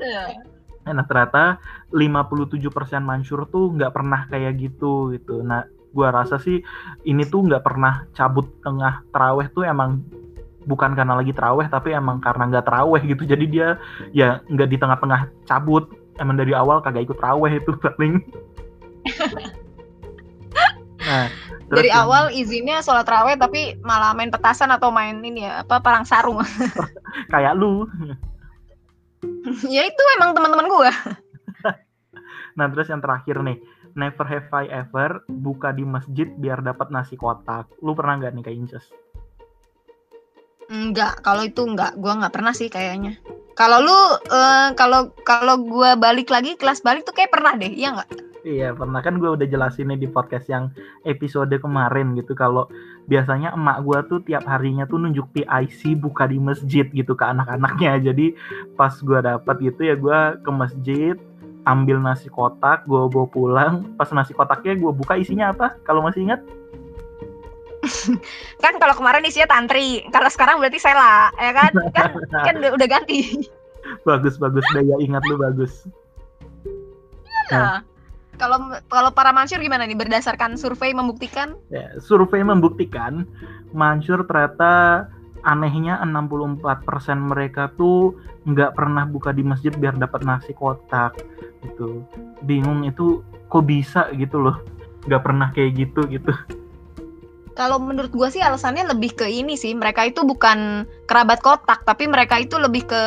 Nah 0.93 1.05
ternyata 1.05 1.61
57% 1.93 2.69
Mansur 3.03 3.45
tuh 3.49 3.73
nggak 3.77 3.93
pernah 3.93 4.25
kayak 4.29 4.57
gitu 4.57 5.13
gitu. 5.13 5.41
Nah 5.45 5.65
gua 5.93 6.13
rasa 6.13 6.37
sih 6.37 6.61
ini 7.05 7.25
tuh 7.25 7.45
nggak 7.49 7.65
pernah 7.65 8.05
cabut 8.13 8.45
tengah 8.61 9.01
teraweh 9.09 9.49
tuh 9.49 9.65
emang 9.65 10.05
bukan 10.69 10.93
karena 10.93 11.17
lagi 11.17 11.33
teraweh 11.33 11.65
tapi 11.65 11.97
emang 11.97 12.21
karena 12.21 12.49
nggak 12.49 12.65
teraweh 12.65 13.01
gitu. 13.05 13.23
Jadi 13.25 13.45
dia 13.49 13.77
ya 14.13 14.41
nggak 14.49 14.69
di 14.69 14.77
tengah-tengah 14.77 15.21
cabut. 15.45 15.89
Emang 16.19 16.35
dari 16.35 16.51
awal 16.51 16.83
kagak 16.83 17.07
ikut 17.09 17.17
teraweh 17.17 17.59
itu 17.59 17.71
paling. 17.79 18.23
Nah, 20.99 21.27
terus 21.69 21.77
Dari 21.83 21.89
yang- 21.91 22.01
awal 22.05 22.23
izinnya 22.33 22.81
sholat 22.81 23.05
raweh 23.05 23.35
tapi 23.37 23.77
malah 23.81 24.11
main 24.13 24.31
petasan 24.33 24.73
atau 24.73 24.89
main 24.89 25.21
ini 25.21 25.45
ya 25.45 25.63
apa 25.63 25.79
perang 25.79 26.03
sarung. 26.03 26.41
kayak 27.33 27.53
lu. 27.55 27.85
ya 29.67 29.83
itu 29.85 30.03
emang 30.19 30.33
teman-teman 30.35 30.67
gua. 30.67 30.91
Nah 32.57 32.67
terus 32.75 32.91
yang 32.91 32.99
terakhir 32.99 33.39
nih, 33.39 33.55
never 33.95 34.27
have 34.27 34.51
I 34.51 34.67
ever 34.67 35.23
buka 35.31 35.71
di 35.71 35.87
masjid 35.87 36.27
biar 36.27 36.59
dapat 36.59 36.91
nasi 36.91 37.15
kotak. 37.15 37.71
Lu 37.79 37.95
pernah 37.95 38.19
nggak 38.19 38.35
nih 38.35 38.43
kayak 38.43 38.57
Inces? 38.59 38.85
Enggak, 40.67 41.23
kalau 41.23 41.47
itu 41.47 41.63
enggak, 41.63 41.95
gua 41.95 42.19
nggak 42.19 42.35
pernah 42.35 42.51
sih 42.51 42.67
kayaknya. 42.67 43.15
Kalau 43.55 43.79
lu 43.79 43.95
eh, 44.27 44.75
kalau 44.75 45.15
kalau 45.23 45.55
gua 45.63 45.95
balik 45.95 46.27
lagi 46.27 46.59
kelas 46.59 46.83
balik 46.83 47.07
tuh 47.07 47.15
kayak 47.15 47.31
pernah 47.31 47.55
deh, 47.55 47.71
iya 47.71 47.95
nggak? 47.95 48.09
Iya 48.47 48.71
pernah. 48.71 49.03
Kan 49.03 49.19
gue 49.19 49.27
udah 49.27 49.47
jelasin 49.47 49.91
nih 49.91 49.99
di 50.05 50.07
podcast 50.07 50.47
yang 50.47 50.71
episode 51.03 51.51
kemarin 51.59 52.15
gitu 52.15 52.31
kalau 52.31 52.71
biasanya 53.11 53.51
emak 53.51 53.83
gue 53.83 53.99
tuh 54.07 54.19
tiap 54.23 54.47
harinya 54.47 54.87
tuh 54.87 55.01
nunjuk 55.01 55.27
PIC 55.35 55.99
buka 55.99 56.29
di 56.29 56.39
masjid 56.39 56.87
gitu 56.87 57.15
ke 57.15 57.25
anak-anaknya. 57.25 57.99
Jadi 58.11 58.35
pas 58.79 58.95
gue 58.95 59.19
dapat 59.19 59.55
gitu 59.59 59.81
ya 59.83 59.95
gue 59.99 60.19
ke 60.39 60.51
masjid 60.51 61.15
ambil 61.67 61.99
nasi 61.99 62.31
kotak 62.31 62.87
gue 62.87 63.01
bawa 63.11 63.27
pulang. 63.27 63.73
Pas 63.99 64.07
nasi 64.15 64.31
kotaknya 64.31 64.79
gue 64.79 64.91
buka 64.95 65.19
isinya 65.19 65.51
apa? 65.51 65.75
Kalau 65.83 65.99
masih 65.99 66.31
ingat? 66.31 66.39
Kan 68.63 68.75
kalau 68.79 68.95
kemarin 68.95 69.23
isinya 69.27 69.51
tantri, 69.51 70.03
kalau 70.11 70.27
sekarang 70.27 70.59
berarti 70.59 70.79
sela, 70.83 71.31
ya 71.39 71.51
kan? 71.55 71.71
Kan 71.95 72.11
kan 72.43 72.55
udah, 72.75 72.87
ganti. 72.91 73.47
bagus 74.03 74.35
bagus. 74.35 74.67
Daya 74.75 74.99
ingat 74.99 75.23
lu 75.31 75.39
bagus. 75.39 75.87
Nah, 77.49 77.81
kalau 78.39 78.71
kalau 78.87 79.11
para 79.11 79.35
mansur 79.35 79.59
gimana 79.59 79.83
nih 79.83 79.99
berdasarkan 79.99 80.55
survei 80.55 80.95
membuktikan? 80.95 81.59
Ya, 81.67 81.91
survei 81.99 82.41
membuktikan 82.41 83.27
Mansur 83.75 84.25
ternyata 84.25 85.05
anehnya 85.45 86.01
64% 86.03 86.65
mereka 87.31 87.71
tuh 87.77 88.17
nggak 88.43 88.75
pernah 88.75 89.05
buka 89.05 89.29
di 89.31 89.43
masjid 89.45 89.71
biar 89.71 89.95
dapat 89.99 90.25
nasi 90.25 90.55
kotak 90.55 91.19
gitu. 91.61 92.01
Bingung 92.43 92.87
itu 92.87 93.21
kok 93.51 93.67
bisa 93.67 94.09
gitu 94.15 94.39
loh. 94.39 94.57
nggak 94.99 95.23
pernah 95.23 95.47
kayak 95.55 95.79
gitu 95.79 96.03
gitu. 96.11 96.35
Kalau 97.55 97.79
menurut 97.79 98.11
gua 98.11 98.27
sih 98.27 98.43
alasannya 98.43 98.83
lebih 98.87 99.15
ke 99.15 99.27
ini 99.31 99.55
sih, 99.55 99.71
mereka 99.71 100.03
itu 100.03 100.27
bukan 100.27 100.83
kerabat 101.07 101.39
kotak, 101.39 101.87
tapi 101.87 102.03
mereka 102.03 102.35
itu 102.35 102.59
lebih 102.59 102.83
ke 102.87 103.01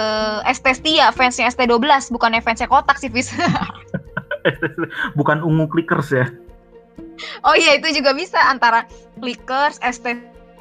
ST 0.49 0.65
Setia, 0.73 1.13
fansnya 1.13 1.53
ST12, 1.53 2.13
bukannya 2.13 2.41
fansnya 2.41 2.69
kotak 2.69 2.97
sih, 2.97 3.13
Fis. 3.13 3.33
Bukan 5.19 5.43
ungu 5.43 5.67
clickers 5.71 6.11
ya. 6.13 6.27
oh 7.47 7.57
iya, 7.57 7.79
itu 7.81 7.89
juga 8.03 8.13
bisa 8.13 8.39
antara 8.51 8.85
Clickers, 9.17 9.81
ST 9.81 10.05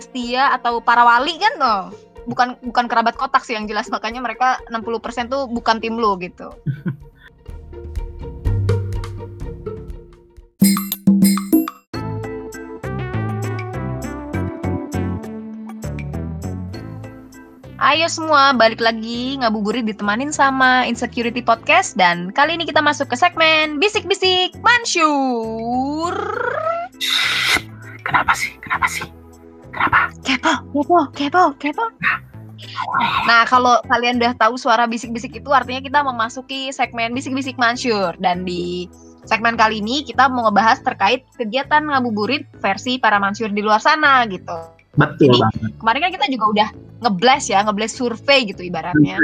Setia 0.02 0.54
atau 0.56 0.82
para 0.82 1.06
wali 1.06 1.38
kan 1.38 1.54
tuh. 1.58 1.82
Bukan 2.26 2.58
bukan 2.70 2.86
kerabat 2.86 3.18
kotak 3.18 3.46
sih 3.46 3.58
yang 3.58 3.66
jelas, 3.66 3.90
makanya 3.90 4.22
mereka 4.22 4.62
60% 4.70 5.30
tuh 5.30 5.50
bukan 5.50 5.82
tim 5.82 5.98
lu 5.98 6.18
gitu. 6.22 6.54
Ayo 17.82 18.06
semua 18.14 18.54
balik 18.54 18.78
lagi 18.78 19.42
ngabuburit 19.42 19.82
ditemanin 19.90 20.30
sama 20.30 20.86
Insecurity 20.86 21.42
Podcast 21.42 21.98
dan 21.98 22.30
kali 22.30 22.54
ini 22.54 22.70
kita 22.70 22.78
masuk 22.78 23.10
ke 23.10 23.18
segmen 23.18 23.82
bisik-bisik 23.82 24.54
Mansur. 24.62 26.14
Kenapa 28.06 28.38
sih? 28.38 28.54
Kenapa 28.62 28.86
sih? 28.86 29.10
Kenapa? 29.74 30.14
Kepo, 30.22 30.62
kepo, 30.78 31.10
kepo, 31.18 31.46
kepo. 31.58 31.86
Nah, 33.26 33.50
kalau 33.50 33.82
kalian 33.90 34.22
udah 34.22 34.38
tahu 34.38 34.62
suara 34.62 34.86
bisik-bisik 34.86 35.42
itu 35.42 35.50
artinya 35.50 35.82
kita 35.82 36.06
memasuki 36.06 36.70
segmen 36.70 37.18
bisik-bisik 37.18 37.58
Mansur 37.58 38.14
dan 38.22 38.46
di 38.46 38.86
segmen 39.26 39.58
kali 39.58 39.82
ini 39.82 40.06
kita 40.06 40.30
mau 40.30 40.46
ngebahas 40.46 40.86
terkait 40.86 41.26
kegiatan 41.34 41.82
ngabuburit 41.82 42.46
versi 42.62 43.02
para 43.02 43.18
Mansur 43.18 43.50
di 43.50 43.66
luar 43.66 43.82
sana 43.82 44.22
gitu. 44.30 44.81
Betul 45.00 45.32
Jadi, 45.32 45.40
banget. 45.40 45.72
Kemarin 45.80 46.00
kan 46.04 46.12
kita 46.12 46.28
juga 46.32 46.46
udah 46.52 46.70
ngeblast 47.02 47.48
ya, 47.48 47.60
ngeblast 47.64 47.96
survei 47.96 48.40
gitu 48.50 48.62
ibaratnya. 48.66 49.18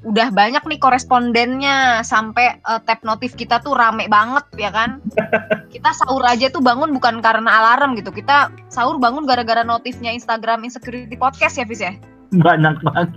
udah 0.00 0.32
banyak 0.32 0.64
nih 0.64 0.80
korespondennya 0.80 2.00
sampai 2.00 2.56
eh, 2.56 2.80
tab 2.88 3.04
notif 3.04 3.36
kita 3.36 3.60
tuh 3.60 3.76
rame 3.76 4.08
banget 4.08 4.48
ya 4.56 4.72
kan 4.72 4.96
kita 5.74 5.92
sahur 5.92 6.24
aja 6.24 6.48
tuh 6.48 6.64
bangun 6.64 6.88
bukan 6.96 7.20
karena 7.20 7.60
alarm 7.60 7.92
gitu 8.00 8.08
kita 8.08 8.48
sahur 8.72 8.96
bangun 8.96 9.28
gara-gara 9.28 9.60
notifnya 9.60 10.08
Instagram 10.08 10.64
Insecurity 10.64 11.12
Podcast 11.20 11.60
ya 11.60 11.68
Fis 11.68 11.84
ya 11.84 11.92
Banyak 12.32 12.80
banget. 12.80 13.08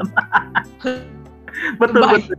betul 1.80 2.04
Bye. 2.04 2.20
betul. 2.20 2.38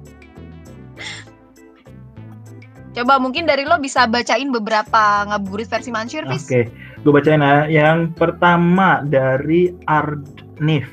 coba 2.94 3.14
mungkin 3.16 3.48
dari 3.48 3.64
lo 3.64 3.80
bisa 3.80 4.04
bacain 4.04 4.52
beberapa 4.52 5.24
ngabuburit 5.24 5.72
versi 5.72 5.88
Mansur 5.88 6.28
Fis 6.28 6.44
Oke, 6.52 6.68
gue 7.04 7.12
bacain 7.12 7.44
ya. 7.44 7.68
Yang 7.68 8.16
pertama 8.16 9.04
dari 9.04 9.76
Arnif. 9.84 10.88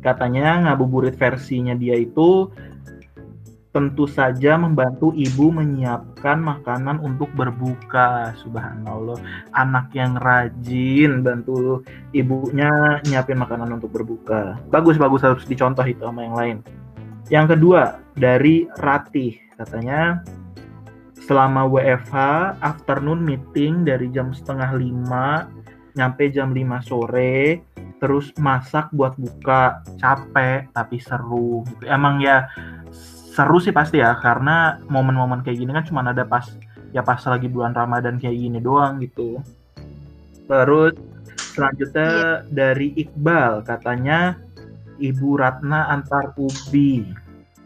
Katanya 0.00 0.64
ngabuburit 0.68 1.16
versinya 1.20 1.76
dia 1.76 1.96
itu 2.00 2.48
tentu 3.74 4.06
saja 4.06 4.54
membantu 4.54 5.10
ibu 5.12 5.50
menyiapkan 5.50 6.38
makanan 6.38 7.02
untuk 7.02 7.28
berbuka. 7.34 8.32
Subhanallah, 8.40 9.18
anak 9.52 9.90
yang 9.92 10.14
rajin 10.16 11.26
bantu 11.26 11.82
ibunya 12.14 13.02
nyiapin 13.04 13.36
makanan 13.36 13.76
untuk 13.76 13.90
berbuka. 13.90 14.56
Bagus 14.70 14.96
bagus 14.96 15.26
harus 15.26 15.42
dicontoh 15.44 15.84
itu 15.84 16.00
sama 16.06 16.22
yang 16.22 16.36
lain. 16.38 16.56
Yang 17.32 17.56
kedua 17.56 17.98
dari 18.14 18.70
Ratih 18.78 19.40
katanya 19.58 20.22
selama 21.24 21.64
WFH 21.64 22.16
afternoon 22.60 23.24
meeting 23.24 23.82
dari 23.82 24.12
jam 24.12 24.36
setengah 24.36 24.76
lima 24.76 25.48
nyampe 25.96 26.28
jam 26.28 26.52
5 26.52 26.84
sore 26.84 27.62
terus 28.02 28.34
masak 28.36 28.92
buat 28.92 29.16
buka 29.16 29.80
capek 29.96 30.68
tapi 30.74 31.00
seru 31.00 31.64
gitu. 31.64 31.88
Emang 31.88 32.20
ya 32.20 32.50
seru 33.32 33.56
sih 33.62 33.72
pasti 33.72 34.02
ya 34.02 34.12
karena 34.20 34.82
momen-momen 34.90 35.40
kayak 35.40 35.58
gini 35.64 35.70
kan 35.72 35.86
cuma 35.88 36.04
ada 36.04 36.26
pas 36.26 36.44
ya 36.92 37.00
pas 37.00 37.18
lagi 37.24 37.48
bulan 37.48 37.72
Ramadan 37.72 38.20
kayak 38.20 38.36
gini 38.36 38.58
doang 38.60 39.00
gitu. 39.00 39.40
Terus 40.44 40.92
selanjutnya 41.56 42.44
dari 42.52 42.92
Iqbal 43.00 43.64
katanya 43.64 44.36
Ibu 45.00 45.40
Ratna 45.40 45.88
antar 45.88 46.36
ubi. 46.36 47.06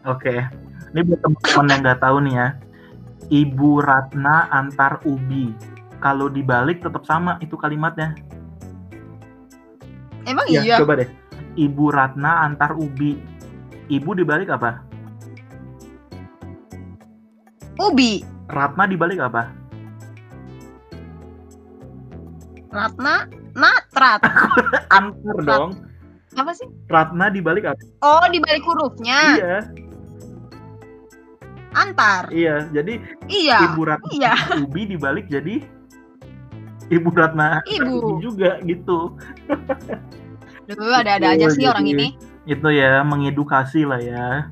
Oke 0.07 0.47
ini 0.89 1.05
buat 1.05 1.21
teman-teman 1.21 1.67
yang 1.69 1.81
nggak 1.85 2.01
tahu 2.01 2.17
nih 2.25 2.33
ya 2.33 2.47
Ibu 3.29 3.85
Ratna 3.85 4.49
antar 4.49 4.99
ubi. 5.05 5.53
Kalau 6.01 6.27
dibalik 6.27 6.81
tetap 6.81 7.05
sama 7.05 7.37
itu 7.39 7.53
kalimatnya. 7.53 8.15
emang 10.25 10.45
Ya, 10.49 10.61
iya 10.61 10.75
coba 10.77 11.01
deh. 11.01 11.09
Ibu 11.55 11.93
Ratna 11.93 12.45
antar 12.45 12.73
ubi. 12.73 13.17
Ibu 13.89 14.13
dibalik 14.13 14.49
apa? 14.49 14.81
Ubi 17.79 18.21
Ratna 18.49 18.83
dibalik 18.85 19.17
apa? 19.19 19.49
Ratna 22.69 23.25
Natrat 23.57 24.21
Antar 24.97 25.37
dong. 25.41 25.71
apa 26.37 26.53
sih 26.53 26.69
Ratna 26.85 27.33
dibalik 27.33 27.65
apa? 27.65 27.81
oh 28.05 28.25
di 28.29 28.37
balik 28.37 28.61
hurufnya 28.61 29.19
Iya, 29.41 29.57
antar 31.77 32.29
iya. 32.33 32.65
Jadi 32.73 32.97
iya 33.29 33.69
Ibu 33.73 33.81
Ratna 33.85 34.09
iya 34.09 34.33
ubi 34.57 34.89
dibalik 34.89 35.29
jadi 35.29 35.61
Ibu 36.89 37.09
Ratna 37.13 37.61
Ibu. 37.69 37.93
ubi 38.01 38.13
juga 38.25 38.57
gitu. 38.65 39.13
Duh, 40.69 40.93
ada-ada 40.93 41.33
aja 41.37 41.49
sih 41.53 41.65
Jadi- 41.65 41.69
orang 41.69 41.85
ini 41.85 42.07
itu 42.49 42.67
ya 42.73 43.05
mengedukasi 43.05 43.85
lah 43.85 44.01
ya. 44.01 44.49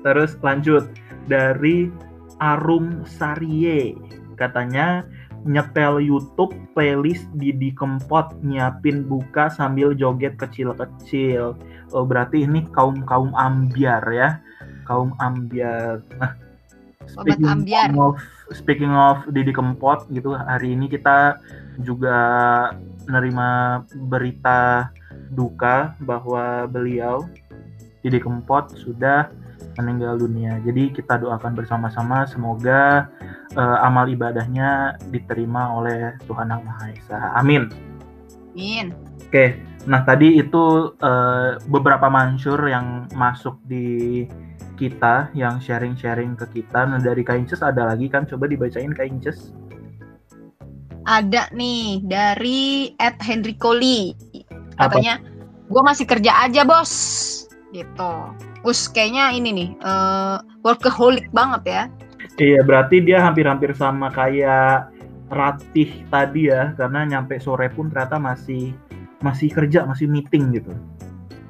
Terus 0.00 0.36
lanjut 0.40 0.88
dari 1.28 1.92
Arum 2.40 3.04
Sarie 3.04 3.92
katanya 4.40 5.04
nyetel 5.44 6.00
YouTube 6.00 6.54
playlist 6.72 7.28
Didi 7.36 7.76
Kempot 7.76 8.32
nyiapin 8.40 9.04
buka 9.04 9.52
sambil 9.52 9.92
joget 9.92 10.36
kecil-kecil. 10.40 11.52
Oh 11.92 12.04
berarti 12.08 12.48
ini 12.48 12.64
kaum 12.72 13.04
kaum 13.04 13.32
ambiar 13.36 14.04
ya. 14.08 14.40
Kaum 14.88 15.12
ambiar. 15.20 16.00
Nah, 16.16 16.32
speaking 17.12 17.48
ambiar. 17.48 17.88
of 17.92 18.16
speaking 18.56 18.92
of 18.92 19.20
Didi 19.28 19.52
Kempot 19.52 20.08
gitu, 20.08 20.32
hari 20.32 20.72
ini 20.72 20.88
kita 20.88 21.40
juga 21.84 22.16
menerima 23.08 23.48
berita 24.08 24.88
duka 25.32 25.96
bahwa 26.00 26.64
beliau 26.68 27.28
Didi 28.00 28.20
Kempot 28.20 28.72
sudah 28.76 29.28
meninggal 29.78 30.18
dunia. 30.18 30.58
Jadi 30.66 30.90
kita 30.90 31.22
doakan 31.22 31.54
bersama-sama 31.54 32.26
semoga 32.26 33.06
eh, 33.54 33.78
amal 33.84 34.10
ibadahnya 34.10 34.98
diterima 35.08 35.72
oleh 35.78 36.18
Tuhan 36.26 36.50
Yang 36.50 36.62
Maha 36.66 36.84
Esa. 36.92 37.18
Amin. 37.38 37.70
Min. 38.58 38.90
Oke, 39.28 39.60
nah 39.86 40.02
tadi 40.02 40.40
itu 40.40 40.96
eh, 40.98 41.60
beberapa 41.70 42.10
mansur 42.10 42.58
yang 42.66 43.06
masuk 43.14 43.60
di 43.64 44.26
kita, 44.78 45.28
yang 45.34 45.58
sharing-sharing 45.58 46.38
ke 46.38 46.46
kita. 46.62 46.86
Nah 46.86 47.02
dari 47.02 47.26
Kainces 47.26 47.60
ada 47.60 47.90
lagi 47.90 48.06
kan? 48.06 48.24
Coba 48.24 48.46
dibacain 48.46 48.94
Kainces. 48.94 49.50
Ada 51.04 51.50
nih 51.50 52.06
dari 52.06 52.94
Ed 53.02 53.18
Lee. 53.74 54.14
Apa? 54.78 54.94
Katanya, 54.94 55.18
gue 55.66 55.82
masih 55.82 56.06
kerja 56.06 56.46
aja 56.46 56.62
bos. 56.62 56.92
Gitu. 57.74 58.12
Us 58.62 58.86
kayaknya 58.86 59.34
ini 59.34 59.50
nih, 59.50 59.70
eh, 59.82 60.36
workaholic 60.62 61.26
banget 61.34 61.62
ya. 61.66 61.82
Iya, 62.38 62.62
berarti 62.62 63.02
dia 63.02 63.18
hampir-hampir 63.18 63.74
sama 63.74 64.14
kayak 64.14 64.94
Ratih 65.28 66.08
tadi 66.08 66.48
ya, 66.48 66.72
karena 66.72 67.04
nyampe 67.04 67.36
sore 67.36 67.68
pun 67.68 67.92
ternyata 67.92 68.16
masih 68.16 68.72
masih 69.20 69.52
kerja, 69.52 69.84
masih 69.84 70.08
meeting 70.08 70.56
gitu. 70.56 70.72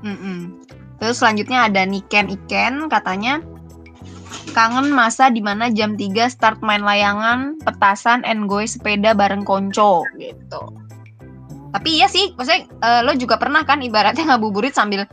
Mm-mm. 0.03 0.59
Terus 0.99 1.23
selanjutnya 1.23 1.71
ada 1.71 1.87
Niken 1.87 2.27
Iken 2.31 2.91
katanya 2.91 3.39
kangen 4.53 4.91
masa 4.91 5.31
di 5.31 5.39
mana 5.39 5.71
jam 5.71 5.95
3 5.95 6.27
start 6.29 6.59
main 6.61 6.83
layangan, 6.83 7.57
petasan, 7.63 8.27
and 8.27 8.51
goy 8.51 8.67
sepeda 8.67 9.15
bareng 9.15 9.47
konco 9.47 10.03
gitu. 10.19 10.63
Tapi 11.69 12.01
iya 12.01 12.09
sih, 12.09 12.33
maksudnya 12.35 12.67
eh, 12.67 13.01
lo 13.05 13.13
juga 13.15 13.37
pernah 13.37 13.63
kan 13.63 13.79
ibaratnya 13.85 14.25
ngabuburit 14.35 14.75
sambil 14.75 15.05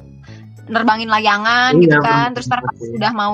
nerbangin 0.66 1.12
layangan 1.12 1.78
Iya, 1.78 1.82
gitu 1.84 1.98
kan. 2.02 2.28
Terus 2.34 2.48
ntar 2.50 2.62
pas 2.66 2.76
sih. 2.80 2.96
udah 2.98 3.12
mau 3.14 3.34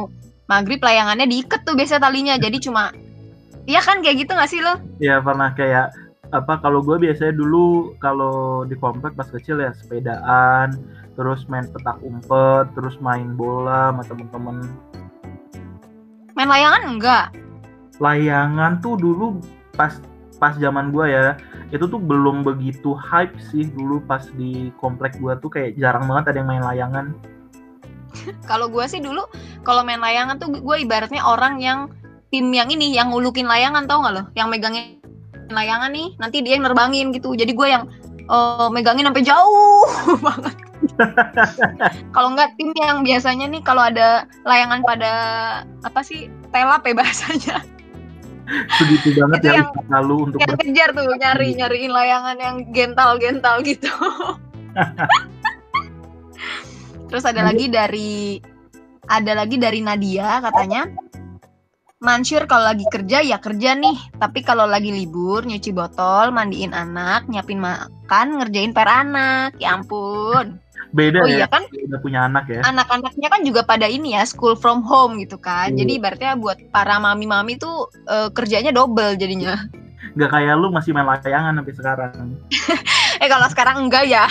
maghrib 0.52 0.82
layangannya 0.84 1.30
diikat 1.30 1.64
tuh 1.64 1.78
biasa 1.78 2.02
talinya. 2.02 2.36
Jadi 2.36 2.58
cuma 2.60 2.92
Iya 3.70 3.78
kan 3.86 4.02
kayak 4.02 4.26
gitu 4.26 4.34
gak 4.34 4.50
sih 4.50 4.58
lo? 4.58 4.74
Ya 4.98 5.22
pernah 5.22 5.54
kayak 5.54 5.94
apa 6.34 6.64
kalau 6.64 6.82
gue 6.82 6.98
biasanya 6.98 7.36
dulu 7.36 7.94
kalau 8.02 8.66
di 8.66 8.74
komplek 8.80 9.14
pas 9.14 9.30
kecil 9.30 9.62
ya 9.62 9.70
sepedaan, 9.76 10.74
terus 11.22 11.46
main 11.46 11.70
petak 11.70 12.02
umpet, 12.02 12.66
terus 12.74 12.98
main 12.98 13.38
bola 13.38 13.94
sama 13.94 14.02
temen-temen 14.10 14.58
Main 16.34 16.50
layangan 16.50 16.82
enggak? 16.90 17.26
layangan 18.02 18.82
tuh 18.82 18.98
dulu 18.98 19.38
pas 19.78 20.02
pas 20.42 20.58
zaman 20.58 20.90
gua 20.90 21.06
ya 21.06 21.26
itu 21.70 21.86
tuh 21.86 22.02
belum 22.02 22.42
begitu 22.42 22.98
hype 22.98 23.38
sih 23.54 23.70
dulu 23.70 24.02
pas 24.10 24.26
di 24.34 24.74
komplek 24.82 25.22
gua 25.22 25.38
tuh 25.38 25.54
kayak 25.54 25.78
jarang 25.78 26.10
banget 26.10 26.34
ada 26.34 26.38
yang 26.42 26.50
main 26.50 26.66
layangan 26.66 27.14
Kalau 28.50 28.68
gue 28.68 28.86
sih 28.92 29.00
dulu 29.00 29.24
kalau 29.64 29.88
main 29.88 30.02
layangan 30.02 30.36
tuh 30.36 30.52
gue 30.52 30.78
ibaratnya 30.84 31.24
orang 31.24 31.64
yang 31.64 31.88
tim 32.32 32.52
yang 32.52 32.68
ini 32.72 32.92
yang 32.92 33.12
ngulukin 33.12 33.48
layangan 33.48 33.88
tau 33.88 34.04
nggak 34.04 34.14
lo? 34.14 34.24
Yang 34.36 34.48
megangin 34.52 34.86
layangan 35.52 35.92
nih 35.92 36.16
nanti 36.20 36.38
dia 36.44 36.60
yang 36.60 36.68
nerbangin 36.68 37.16
gitu. 37.16 37.36
Jadi 37.36 37.52
gue 37.56 37.68
yang 37.68 37.88
eh, 38.32 38.68
megangin 38.72 39.08
sampai 39.08 39.24
jauh 39.24 39.86
banget. 40.26 40.56
kalau 42.10 42.34
nggak 42.34 42.58
tim 42.58 42.74
yang 42.74 43.06
biasanya 43.06 43.46
nih 43.46 43.62
kalau 43.62 43.86
ada 43.86 44.26
layangan 44.50 44.82
pada 44.82 45.14
apa 45.86 46.02
sih 46.02 46.26
telap 46.50 46.82
ya 46.82 46.98
bahasanya 46.98 47.58
segitu 48.82 49.14
banget 49.16 49.40
Itu 49.40 49.48
ya 49.48 49.54
yang- 49.62 49.72
lalu 49.94 50.16
untuk 50.28 50.38
yang 50.42 50.58
kejar 50.58 50.90
tuh 50.92 51.06
nyari 51.16 51.54
nyariin 51.54 51.92
layangan 51.94 52.36
yang 52.42 52.56
gental 52.74 53.16
gental 53.16 53.62
gitu. 53.62 53.88
Terus 57.08 57.24
ada 57.28 57.44
lagi 57.44 57.68
dari 57.68 58.40
ada 59.08 59.32
lagi 59.36 59.56
dari 59.60 59.80
Nadia 59.84 60.40
katanya 60.40 60.88
Mansur 62.02 62.50
kalau 62.50 62.66
lagi 62.66 62.82
kerja 62.90 63.22
ya 63.22 63.38
kerja 63.38 63.78
nih, 63.78 63.94
tapi 64.18 64.42
kalau 64.42 64.66
lagi 64.66 64.90
libur 64.90 65.46
nyuci 65.46 65.70
botol, 65.70 66.34
mandiin 66.34 66.74
anak, 66.74 67.30
nyiapin 67.30 67.62
makan, 67.62 68.42
ngerjain 68.42 68.74
per 68.74 68.90
anak. 68.90 69.54
Ya 69.62 69.78
ampun. 69.78 70.58
beda 70.92 71.24
Oh 71.24 71.30
ya 71.30 71.46
iya 71.46 71.48
kan 71.48 71.64
udah 71.72 72.00
punya 72.04 72.28
anak 72.28 72.52
ya 72.52 72.60
anak-anaknya 72.68 73.32
kan 73.32 73.48
juga 73.48 73.64
pada 73.64 73.88
ini 73.88 74.12
ya 74.12 74.28
school 74.28 74.58
from 74.58 74.82
home 74.84 75.22
gitu 75.22 75.38
kan. 75.38 75.72
Iya. 75.72 75.86
Jadi 75.86 75.92
ibaratnya 76.02 76.34
buat 76.36 76.58
para 76.74 76.98
mami-mami 76.98 77.56
tuh 77.56 77.88
eh, 78.10 78.28
kerjanya 78.34 78.74
double 78.74 79.16
jadinya. 79.16 79.56
nggak 80.12 80.28
kayak 80.28 80.60
lu 80.60 80.68
masih 80.74 80.92
main 80.92 81.08
layangan 81.08 81.56
sampai 81.56 81.74
sekarang 81.78 82.14
Eh 83.24 83.28
kalau 83.32 83.48
sekarang 83.48 83.78
enggak 83.88 84.10
ya. 84.10 84.26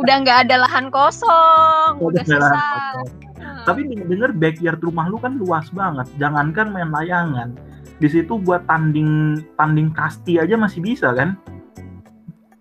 udah 0.00 0.14
nggak 0.24 0.48
ada 0.48 0.64
lahan 0.66 0.88
kosong, 0.90 2.00
udah 2.02 2.24
udah 2.24 2.24
lahan 2.24 2.40
sisa. 2.40 2.66
kosong. 2.72 3.33
Tapi 3.64 3.88
denger 3.88 4.36
backyard 4.36 4.80
rumah 4.80 5.08
lu 5.08 5.16
kan 5.18 5.36
luas 5.40 5.68
banget 5.72 6.06
jangankan 6.20 6.70
main 6.70 6.92
layangan 6.92 7.52
di 7.98 8.08
situ 8.10 8.36
buat 8.40 8.64
tanding 8.68 9.42
tanding 9.56 9.88
kasti 9.92 10.36
aja 10.40 10.56
masih 10.56 10.84
bisa 10.84 11.12
kan 11.16 11.36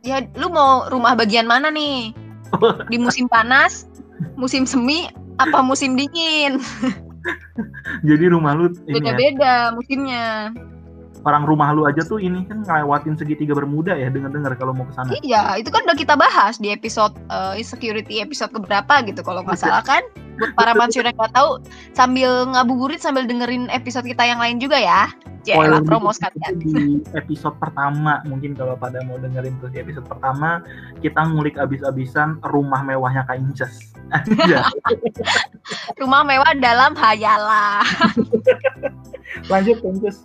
Ya 0.04 0.20
lu 0.36 0.52
mau 0.52 0.92
rumah 0.92 1.16
bagian 1.16 1.48
mana 1.48 1.72
nih? 1.72 2.12
Di 2.92 3.00
musim 3.00 3.32
panas, 3.32 3.88
musim 4.36 4.68
semi, 4.68 5.08
apa 5.40 5.64
musim 5.64 5.96
dingin? 5.96 6.60
jadi 8.04 8.28
rumah 8.36 8.52
lu 8.52 8.68
ya, 8.84 9.00
Beda-beda 9.00 9.72
musimnya. 9.72 10.52
Orang 11.24 11.44
rumah 11.48 11.72
lu 11.72 11.88
aja 11.88 12.04
tuh 12.04 12.20
ini 12.20 12.44
kan 12.48 12.64
ngelewatin 12.68 13.16
segitiga 13.16 13.56
bermuda 13.56 13.96
ya 13.96 14.12
denger-dengar 14.12 14.56
kalau 14.60 14.76
mau 14.76 14.84
ke 14.88 14.94
sana 14.96 15.10
Iya, 15.24 15.60
itu 15.60 15.72
kan 15.72 15.88
udah 15.88 15.98
kita 15.98 16.16
bahas 16.20 16.60
di 16.60 16.70
episode 16.72 17.16
eh, 17.32 17.60
insecurity 17.60 18.20
episode 18.20 18.52
keberapa 18.52 19.04
gitu 19.08 19.24
kalau 19.24 19.44
nggak 19.44 19.60
salah 19.60 19.84
kan. 19.84 20.04
Buat 20.34 20.58
para 20.58 20.74
mansur 20.74 21.06
yang 21.06 21.14
nggak 21.14 21.34
tahu, 21.38 21.62
sambil 21.94 22.50
ngabuburit 22.50 22.98
sambil 22.98 23.24
dengerin 23.24 23.70
episode 23.70 24.04
kita 24.04 24.26
yang 24.26 24.42
lain 24.42 24.58
juga 24.58 24.82
ya. 24.82 25.08
Jelah 25.44 25.84
promo 25.84 26.16
sekalian. 26.16 26.56
di 26.56 27.04
episode 27.20 27.60
pertama 27.60 28.24
mungkin 28.24 28.56
kalau 28.56 28.80
pada 28.80 29.04
mau 29.04 29.20
dengerin 29.20 29.60
tuh 29.60 29.68
di 29.68 29.84
episode 29.84 30.08
pertama 30.08 30.64
kita 31.04 31.20
ngulik 31.20 31.60
abis-abisan 31.60 32.40
rumah 32.48 32.80
mewahnya 32.80 33.28
Kak 33.28 33.44
Inces. 33.44 33.92
Rumah 36.00 36.22
mewah 36.24 36.52
dalam 36.64 36.96
hayalah. 36.96 37.84
lanjut 39.52 39.84
Inces 39.84 40.24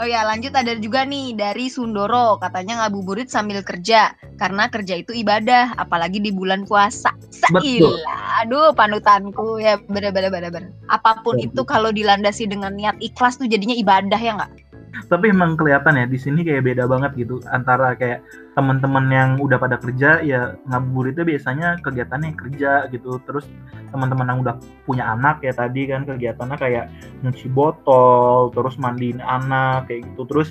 Oh 0.00 0.08
ya, 0.08 0.24
lanjut 0.24 0.56
ada 0.56 0.72
juga 0.80 1.04
nih 1.04 1.36
dari 1.36 1.68
Sundoro, 1.68 2.40
katanya 2.40 2.80
ngabuburit 2.80 3.28
sambil 3.28 3.60
kerja 3.60 4.16
karena 4.40 4.72
kerja 4.72 4.96
itu 4.96 5.12
ibadah, 5.12 5.76
apalagi 5.76 6.24
di 6.24 6.32
bulan 6.32 6.64
puasa. 6.64 7.12
Betul. 7.52 8.00
Sailah, 8.00 8.40
aduh 8.40 8.72
panutanku 8.72 9.60
ya 9.60 9.76
bener-bener 9.92 10.32
bener-bener. 10.32 10.72
Apa 10.88 11.20
pun 11.20 11.36
Betul. 11.36 11.52
itu 11.52 11.62
kalau 11.68 11.92
dilandasi 11.92 12.48
dengan 12.48 12.72
niat 12.80 12.96
ikhlas 13.04 13.36
tuh 13.36 13.44
jadinya 13.44 13.76
ibadah 13.76 14.16
ya 14.16 14.40
nggak? 14.40 14.69
Tapi 15.06 15.30
emang 15.30 15.54
kelihatan 15.54 15.98
ya 15.98 16.06
di 16.06 16.18
sini 16.18 16.42
kayak 16.42 16.66
beda 16.66 16.84
banget 16.90 17.12
gitu. 17.18 17.42
Antara 17.50 17.94
kayak 17.94 18.26
teman-teman 18.54 19.06
yang 19.10 19.30
udah 19.38 19.58
pada 19.58 19.76
kerja 19.78 20.20
ya 20.22 20.54
ngabuburitnya 20.66 21.24
biasanya 21.26 21.68
kegiatannya 21.82 22.34
kerja 22.34 22.90
gitu. 22.90 23.18
Terus 23.24 23.46
teman-teman 23.90 24.26
yang 24.30 24.38
udah 24.42 24.54
punya 24.84 25.10
anak 25.10 25.42
ya 25.42 25.54
tadi 25.54 25.86
kan 25.90 26.06
kegiatannya 26.06 26.56
kayak 26.58 26.84
nyuci 27.22 27.46
botol 27.50 28.50
terus 28.54 28.74
mandiin 28.78 29.22
anak 29.22 29.86
kayak 29.90 30.06
gitu. 30.14 30.22
Terus 30.26 30.48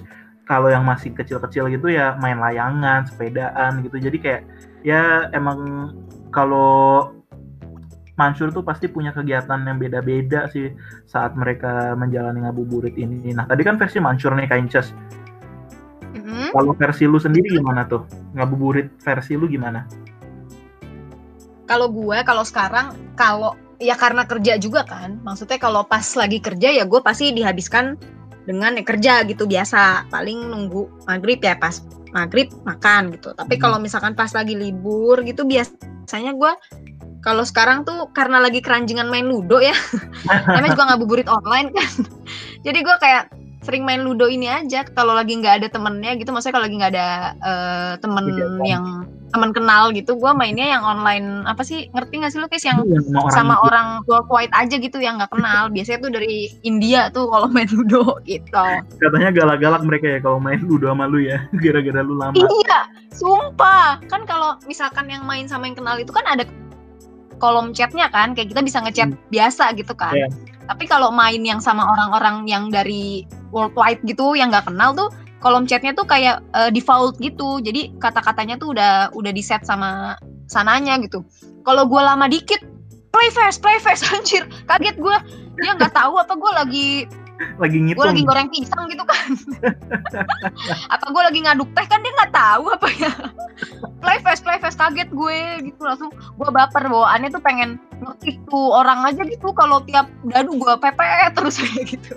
kalau 0.49 0.73
yang 0.73 0.82
masih 0.82 1.13
kecil-kecil 1.13 1.69
gitu 1.69 1.93
ya 1.93 2.17
main 2.17 2.41
layangan 2.41 3.06
sepedaan 3.06 3.86
gitu. 3.86 4.02
Jadi 4.02 4.17
kayak 4.17 4.41
ya 4.82 5.30
emang 5.36 5.93
kalau 6.34 7.13
Mansur 8.19 8.51
tuh 8.51 8.67
pasti 8.67 8.91
punya 8.91 9.15
kegiatan 9.15 9.63
yang 9.63 9.79
beda-beda 9.79 10.51
sih 10.51 10.75
saat 11.08 11.39
mereka 11.39 11.95
menjalani 11.95 12.43
ngabuburit 12.43 12.99
ini. 12.99 13.32
Nah, 13.32 13.47
tadi 13.47 13.63
kan 13.63 13.79
versi 13.79 14.03
Mansur 14.03 14.36
nih 14.36 14.51
Kak 14.51 14.60
Inces. 14.60 14.91
Mhm. 16.12 16.51
Kalau 16.51 16.75
versi 16.75 17.08
lu 17.08 17.15
sendiri 17.15 17.55
gimana 17.55 17.88
tuh? 17.88 18.03
Ngabuburit 18.36 18.91
versi 18.99 19.39
lu 19.39 19.47
gimana? 19.47 19.88
Kalau 21.63 21.88
gue, 21.88 22.17
kalau 22.27 22.43
sekarang, 22.43 22.97
kalau 23.15 23.55
ya 23.79 23.95
karena 23.95 24.27
kerja 24.27 24.60
juga 24.60 24.84
kan, 24.84 25.21
maksudnya 25.23 25.55
kalau 25.55 25.88
pas 25.88 26.03
lagi 26.19 26.43
kerja 26.43 26.75
ya 26.75 26.84
gue 26.84 26.99
pasti 26.99 27.32
dihabiskan 27.32 27.95
dengan 28.43 28.75
ya 28.75 28.84
kerja 28.84 29.13
gitu 29.29 29.45
biasa. 29.45 30.10
Paling 30.12 30.49
nunggu 30.49 31.08
maghrib 31.08 31.39
ya 31.39 31.55
pas 31.55 31.79
maghrib 32.12 32.49
makan 32.65 33.13
gitu. 33.13 33.32
Tapi 33.38 33.55
Hmm. 33.55 33.62
kalau 33.69 33.77
misalkan 33.77 34.17
pas 34.17 34.34
lagi 34.34 34.58
libur 34.58 35.21
gitu 35.21 35.45
biasanya 35.45 36.34
gue 36.34 36.51
kalau 37.19 37.43
sekarang 37.43 37.84
tuh 37.84 38.08
karena 38.15 38.39
lagi 38.39 38.63
keranjingan 38.63 39.12
main 39.12 39.27
ludo 39.27 39.60
ya, 39.60 39.75
namanya 40.55 40.75
juga 40.75 40.86
ngabuburit 40.93 41.27
online 41.27 41.69
kan. 41.75 41.91
Jadi 42.65 42.79
gue 42.79 42.95
kayak 42.99 43.23
sering 43.60 43.84
main 43.84 44.01
ludo 44.01 44.25
ini 44.32 44.47
aja 44.47 44.88
kalau 44.95 45.12
lagi 45.12 45.36
nggak 45.36 45.62
ada 45.63 45.67
temennya 45.67 46.15
gitu 46.15 46.32
maksudnya 46.32 46.55
kalau 46.55 46.65
lagi 46.65 46.75
nggak 46.79 46.93
ada 46.95 47.08
eh, 47.43 47.93
temen 47.99 48.23
Kegiatan. 48.32 48.63
yang 48.63 48.86
teman 49.29 49.53
kenal 49.53 49.93
gitu 49.93 50.17
gue 50.17 50.32
mainnya 50.34 50.65
yang 50.73 50.82
online 50.82 51.45
apa 51.45 51.62
sih 51.62 51.86
ngerti 51.93 52.17
gak 52.17 52.32
sih 52.34 52.39
lu 52.41 52.49
guys 52.49 52.65
yang 52.65 52.82
Yang 52.82 53.05
sama 53.05 53.21
orang 53.21 53.34
sama 53.38 53.53
itu. 53.53 53.65
orang 53.69 53.88
worldwide 54.10 54.53
aja 54.58 54.75
gitu 54.82 54.97
yang 54.97 55.21
nggak 55.21 55.32
kenal 55.32 55.69
biasanya 55.75 55.99
tuh 56.01 56.12
dari 56.17 56.49
India 56.65 57.13
tuh 57.13 57.29
kalau 57.29 57.47
main 57.51 57.69
ludo 57.69 58.17
gitu 58.25 58.65
katanya 58.97 59.29
galak-galak 59.29 59.82
mereka 59.86 60.17
ya 60.17 60.19
kalau 60.19 60.41
main 60.41 60.60
ludo 60.65 60.89
sama 60.89 61.05
lu 61.05 61.21
ya 61.21 61.45
gara-gara 61.62 62.01
lu 62.01 62.17
lama 62.17 62.34
iya 62.34 62.79
sumpah 63.13 64.01
kan 64.10 64.25
kalau 64.25 64.58
misalkan 64.65 65.05
yang 65.12 65.21
main 65.29 65.45
sama 65.45 65.69
yang 65.69 65.77
kenal 65.77 65.95
itu 66.01 66.10
kan 66.10 66.25
ada 66.25 66.47
kolom 67.39 67.71
chatnya 67.71 68.12
kan 68.12 68.36
kayak 68.36 68.52
kita 68.52 68.62
bisa 68.62 68.84
ngechat 68.84 69.15
biasa 69.34 69.73
gitu 69.80 69.95
kan. 69.95 70.13
Iya. 70.15 70.30
tapi 70.69 70.86
kalau 70.86 71.10
main 71.10 71.41
yang 71.41 71.58
sama 71.58 71.82
orang-orang 71.82 72.45
yang 72.45 72.69
dari 72.69 73.25
worldwide 73.49 74.06
gitu 74.06 74.38
yang 74.38 74.54
nggak 74.54 74.69
kenal 74.69 74.93
tuh 74.93 75.10
kolom 75.39 75.63
chatnya 75.65 75.95
tuh 75.95 76.06
kayak 76.06 76.43
eh, 76.54 76.69
default 76.69 77.17
gitu. 77.23 77.63
Jadi 77.63 77.95
kata-katanya 77.97 78.60
tuh 78.60 78.75
udah 78.75 79.10
udah 79.15 79.32
di 79.32 79.41
set 79.41 79.63
sama 79.65 80.19
sananya 80.52 80.99
gitu. 81.02 81.23
Kalau 81.63 81.88
gue 81.88 82.02
lama 82.02 82.28
dikit 82.28 82.62
play 83.10 83.30
fast 83.34 83.63
play 83.63 83.80
fast 83.82 84.06
anjir. 84.13 84.45
Kaget 84.67 84.99
gue 84.99 85.15
dia 85.60 85.75
nggak 85.75 85.95
tahu 85.95 86.19
apa 86.19 86.34
gue 86.36 86.52
lagi 86.54 86.88
lagi 87.56 87.80
gue 87.80 88.04
lagi 88.04 88.19
ngitung 88.19 88.28
goreng 88.28 88.49
pisang 88.52 88.84
gitu 88.91 89.04
kan. 89.08 89.32
Apa 90.95 91.08
gue 91.08 91.23
lagi 91.23 91.39
ngaduk 91.39 91.71
teh 91.71 91.88
kan 91.88 92.04
dia 92.04 92.12
nggak 92.12 92.36
tahu 92.36 92.67
apa 92.67 92.88
ya 92.99 93.13
kaget 94.80 95.10
gue 95.12 95.39
gitu. 95.68 95.82
Langsung 95.84 96.10
gue 96.15 96.50
baper 96.50 96.88
bawaannya 96.88 97.30
tuh 97.36 97.44
pengen 97.44 97.76
ngekick 98.00 98.39
tuh 98.48 98.80
orang 98.80 99.04
aja 99.04 99.28
gitu 99.28 99.52
kalau 99.52 99.84
tiap 99.84 100.08
dadu 100.24 100.56
gue 100.56 100.74
pepe 100.80 101.04
terus 101.36 101.60
kayak 101.60 101.86
gitu. 102.00 102.15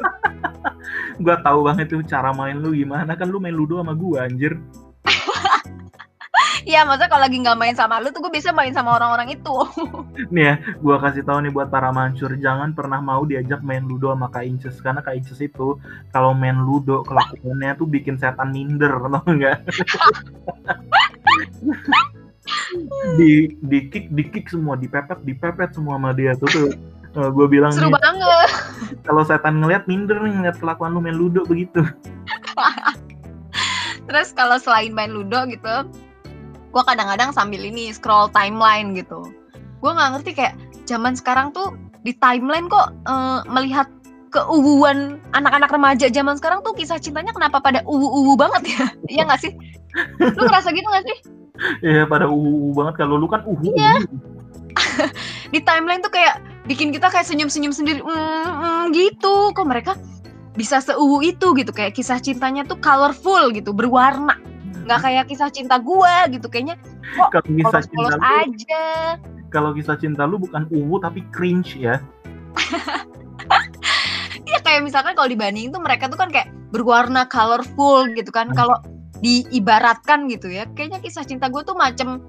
Gua 1.18 1.36
tahu 1.42 1.66
banget 1.66 1.90
tuh 1.90 2.02
cara 2.06 2.30
main 2.30 2.58
lu 2.58 2.74
gimana 2.74 3.18
kan 3.18 3.28
lu 3.28 3.42
main 3.42 3.54
ludo 3.54 3.82
sama 3.82 3.94
gua 3.94 4.30
anjir. 4.30 4.58
Iya, 6.62 6.86
maksudnya 6.86 7.10
kalau 7.10 7.26
lagi 7.26 7.42
nggak 7.42 7.58
main 7.58 7.74
sama 7.74 7.98
lu 7.98 8.14
tuh 8.14 8.22
gue 8.22 8.38
biasa 8.38 8.54
main 8.54 8.70
sama 8.70 8.94
orang-orang 8.94 9.34
itu. 9.34 9.56
nih 10.34 10.42
ya 10.46 10.54
gua 10.78 11.02
kasih 11.02 11.26
tahu 11.26 11.42
nih 11.42 11.50
buat 11.50 11.68
para 11.74 11.90
mancur 11.90 12.30
jangan 12.38 12.70
pernah 12.70 13.02
mau 13.02 13.26
diajak 13.26 13.66
main 13.66 13.82
ludo 13.82 14.14
sama 14.14 14.30
Kak 14.30 14.46
Inces 14.46 14.78
karena 14.78 15.02
Kak 15.02 15.18
Inces 15.18 15.42
itu 15.42 15.82
kalau 16.14 16.30
main 16.38 16.62
ludo 16.62 17.02
kelakuannya 17.02 17.74
tuh 17.74 17.90
bikin 17.90 18.14
setan 18.14 18.54
minder 18.54 18.94
tau 19.02 19.26
enggak 19.26 19.58
di 23.20 23.46
di 23.70 23.78
kick 23.90 24.10
di 24.10 24.22
kick 24.26 24.50
semua 24.50 24.74
dipepet 24.74 25.22
dipepet 25.22 25.70
semua 25.74 25.98
sama 25.98 26.10
dia 26.16 26.34
tuh 26.38 26.48
tuh 26.50 26.68
gue 27.12 27.46
bilang 27.46 27.68
Seru 27.68 27.92
banget. 27.92 28.48
kalau 29.04 29.20
setan 29.20 29.60
ngeliat 29.60 29.84
minder 29.84 30.16
nih 30.24 30.32
ngeliat 30.32 30.56
kelakuan 30.56 30.96
lu 30.96 31.00
main 31.04 31.14
ludo 31.14 31.44
begitu 31.44 31.84
Terus 34.08 34.34
kalau 34.34 34.58
selain 34.58 34.90
main 34.90 35.14
ludo 35.14 35.46
gitu, 35.46 35.74
gue 36.72 36.82
kadang-kadang 36.84 37.30
sambil 37.30 37.62
ini 37.62 37.94
scroll 37.94 38.30
timeline 38.34 38.94
gitu. 38.98 39.22
Gue 39.78 39.90
nggak 39.94 40.10
ngerti 40.18 40.30
kayak 40.34 40.54
zaman 40.86 41.14
sekarang 41.14 41.54
tuh 41.54 41.74
di 42.02 42.14
timeline 42.18 42.66
kok 42.66 42.90
eh, 43.06 43.40
melihat 43.46 43.86
keuwuan 44.32 45.20
anak-anak 45.36 45.68
remaja 45.68 46.08
zaman 46.08 46.40
sekarang 46.40 46.64
tuh 46.64 46.72
kisah 46.72 46.96
cintanya 46.96 47.36
kenapa 47.36 47.60
pada 47.60 47.84
uwu-uwu 47.84 48.34
banget 48.34 48.72
ya? 48.72 48.84
Iya 49.20 49.22
nggak 49.28 49.40
sih? 49.44 49.52
Lu 50.18 50.42
ngerasa 50.48 50.72
gitu 50.72 50.88
nggak 50.88 51.06
sih? 51.06 51.18
ya 51.84 52.08
pada 52.08 52.26
uhu 52.26 52.74
banget 52.74 53.04
kalau 53.04 53.20
lu 53.20 53.28
kan 53.28 53.44
uhu 53.44 53.70
Iya. 53.76 54.02
Di 55.52 55.60
timeline 55.60 56.00
tuh 56.00 56.08
kayak 56.08 56.40
bikin 56.64 56.90
kita 56.96 57.12
kayak 57.12 57.28
senyum-senyum 57.28 57.76
sendiri, 57.76 58.00
mm, 58.00 58.08
mm, 58.08 58.82
gitu. 58.96 59.52
Kok 59.52 59.68
mereka 59.68 59.92
bisa 60.56 60.80
seuwu 60.80 61.20
itu 61.20 61.52
gitu? 61.52 61.70
Kayak 61.70 61.92
kisah 61.92 62.16
cintanya 62.18 62.64
tuh 62.64 62.80
colorful 62.80 63.52
gitu, 63.52 63.76
berwarna. 63.76 64.40
Nggak 64.88 65.00
kayak 65.04 65.24
kisah 65.28 65.52
cinta 65.52 65.76
gua 65.76 66.24
gitu. 66.32 66.48
Kayaknya 66.48 66.80
kalau 67.30 67.44
kisah 67.44 67.80
cinta 67.84 67.92
polos-polos 67.92 68.14
lu 68.16 68.24
aja. 68.24 68.84
kalau 69.52 69.70
kisah 69.76 69.96
cinta 70.00 70.24
lu 70.24 70.40
bukan 70.40 70.64
uwu 70.72 70.96
tapi 70.96 71.20
cringe 71.28 71.76
ya 71.76 72.00
Iya 72.56 73.04
kayak 74.72 74.88
misalkan 74.88 75.12
kalau 75.12 75.28
dibandingin 75.28 75.68
tuh 75.68 75.84
mereka 75.84 76.08
tuh 76.08 76.16
kan 76.16 76.32
kayak 76.32 76.48
berwarna 76.72 77.28
colorful 77.28 78.08
gitu 78.16 78.32
kan. 78.32 78.48
Hmm. 78.48 78.56
Kalau 78.56 78.76
diibaratkan 79.20 80.32
gitu 80.32 80.48
ya, 80.48 80.64
kayaknya 80.72 81.04
kisah 81.04 81.28
cinta 81.28 81.52
gue 81.52 81.60
tuh 81.60 81.76
macem 81.76 82.24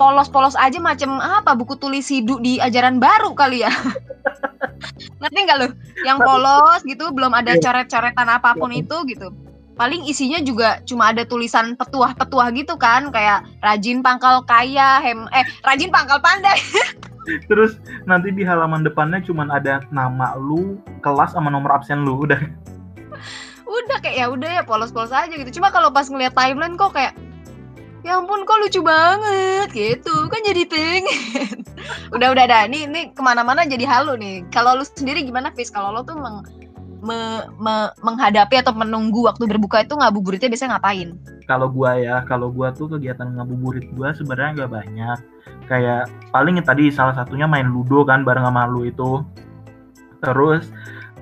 polos-polos 0.00 0.56
aja 0.58 0.80
macem 0.82 1.06
apa 1.22 1.54
buku 1.54 1.78
tulis 1.78 2.08
hidup 2.10 2.40
di 2.40 2.56
ajaran 2.58 2.96
baru 2.96 3.36
kali 3.36 3.62
ya. 3.62 3.70
Ngerti 5.20 5.38
nggak 5.44 5.58
lo? 5.60 5.68
Yang 6.02 6.18
polos 6.24 6.80
gitu, 6.88 7.04
belum 7.12 7.36
ada 7.36 7.54
Iya. 7.54 7.62
coret-coretan 7.62 8.28
apa 8.32 8.56
pun 8.56 8.72
itu 8.72 8.96
gitu. 9.06 9.28
Paling 9.74 10.06
isinya 10.06 10.38
juga 10.38 10.78
cuma 10.86 11.10
ada 11.10 11.26
tulisan 11.26 11.74
petuah-petuah 11.74 12.48
gitu 12.54 12.78
kan, 12.78 13.10
kayak 13.10 13.42
rajin 13.58 14.06
pangkal 14.06 14.46
kaya, 14.46 15.02
hem 15.02 15.26
eh 15.34 15.42
rajin 15.66 15.90
pangkal 15.90 16.22
pandai. 16.22 16.58
terus 17.48 17.80
nanti 18.04 18.28
di 18.30 18.44
halaman 18.44 18.84
depannya 18.84 19.24
cuman 19.24 19.48
ada 19.48 19.80
nama 19.88 20.36
lu 20.36 20.76
kelas 21.00 21.32
sama 21.32 21.48
nomor 21.48 21.72
absen 21.74 22.04
lu 22.04 22.22
udah. 22.22 22.38
Udah 23.64 23.98
kayak 24.04 24.16
ya 24.20 24.26
udah 24.30 24.50
ya 24.60 24.62
polos-polos 24.62 25.10
aja 25.10 25.32
gitu. 25.32 25.58
Cuma 25.58 25.72
kalau 25.72 25.90
pas 25.90 26.06
ngeliat 26.06 26.36
timeline 26.36 26.76
kok 26.76 26.94
kayak 26.94 27.16
ya 28.04 28.20
ampun 28.20 28.44
kok 28.44 28.60
lucu 28.60 28.84
banget 28.84 29.68
gitu. 29.72 30.14
Kan 30.28 30.40
jadi 30.44 30.62
pengen. 30.68 31.64
Udah 32.16 32.32
udah 32.32 32.48
dah 32.48 32.64
ini 32.64 32.88
ini 32.88 33.00
ke 33.12 33.20
mana-mana 33.20 33.66
jadi 33.68 33.84
halu 33.84 34.16
nih. 34.16 34.46
Kalau 34.48 34.78
lu 34.78 34.84
sendiri 34.86 35.20
gimana 35.20 35.52
Fis? 35.52 35.68
Kalau 35.68 35.92
lo 35.92 36.00
tuh 36.00 36.16
meng, 36.16 36.40
me- 37.04 37.46
me- 37.60 37.92
menghadapi 38.00 38.64
atau 38.64 38.72
menunggu 38.72 39.28
waktu 39.28 39.44
berbuka 39.44 39.84
itu 39.84 39.94
ngabuburitnya 39.94 40.48
biasanya 40.48 40.80
ngapain? 40.80 41.08
Kalau 41.44 41.68
gua 41.68 42.00
ya 42.00 42.24
kalau 42.24 42.48
gua 42.48 42.72
tuh 42.72 42.88
kegiatan 42.88 43.36
ngabuburit 43.36 43.92
gua 43.92 44.16
sebenarnya 44.16 44.64
nggak 44.64 44.72
banyak. 44.72 45.18
Kayak 45.68 46.08
paling 46.32 46.56
tadi 46.64 46.88
salah 46.88 47.12
satunya 47.12 47.44
main 47.44 47.68
ludo 47.68 48.02
kan 48.08 48.24
bareng 48.24 48.48
sama 48.48 48.64
lu 48.64 48.88
itu. 48.88 49.20
Terus 50.24 50.72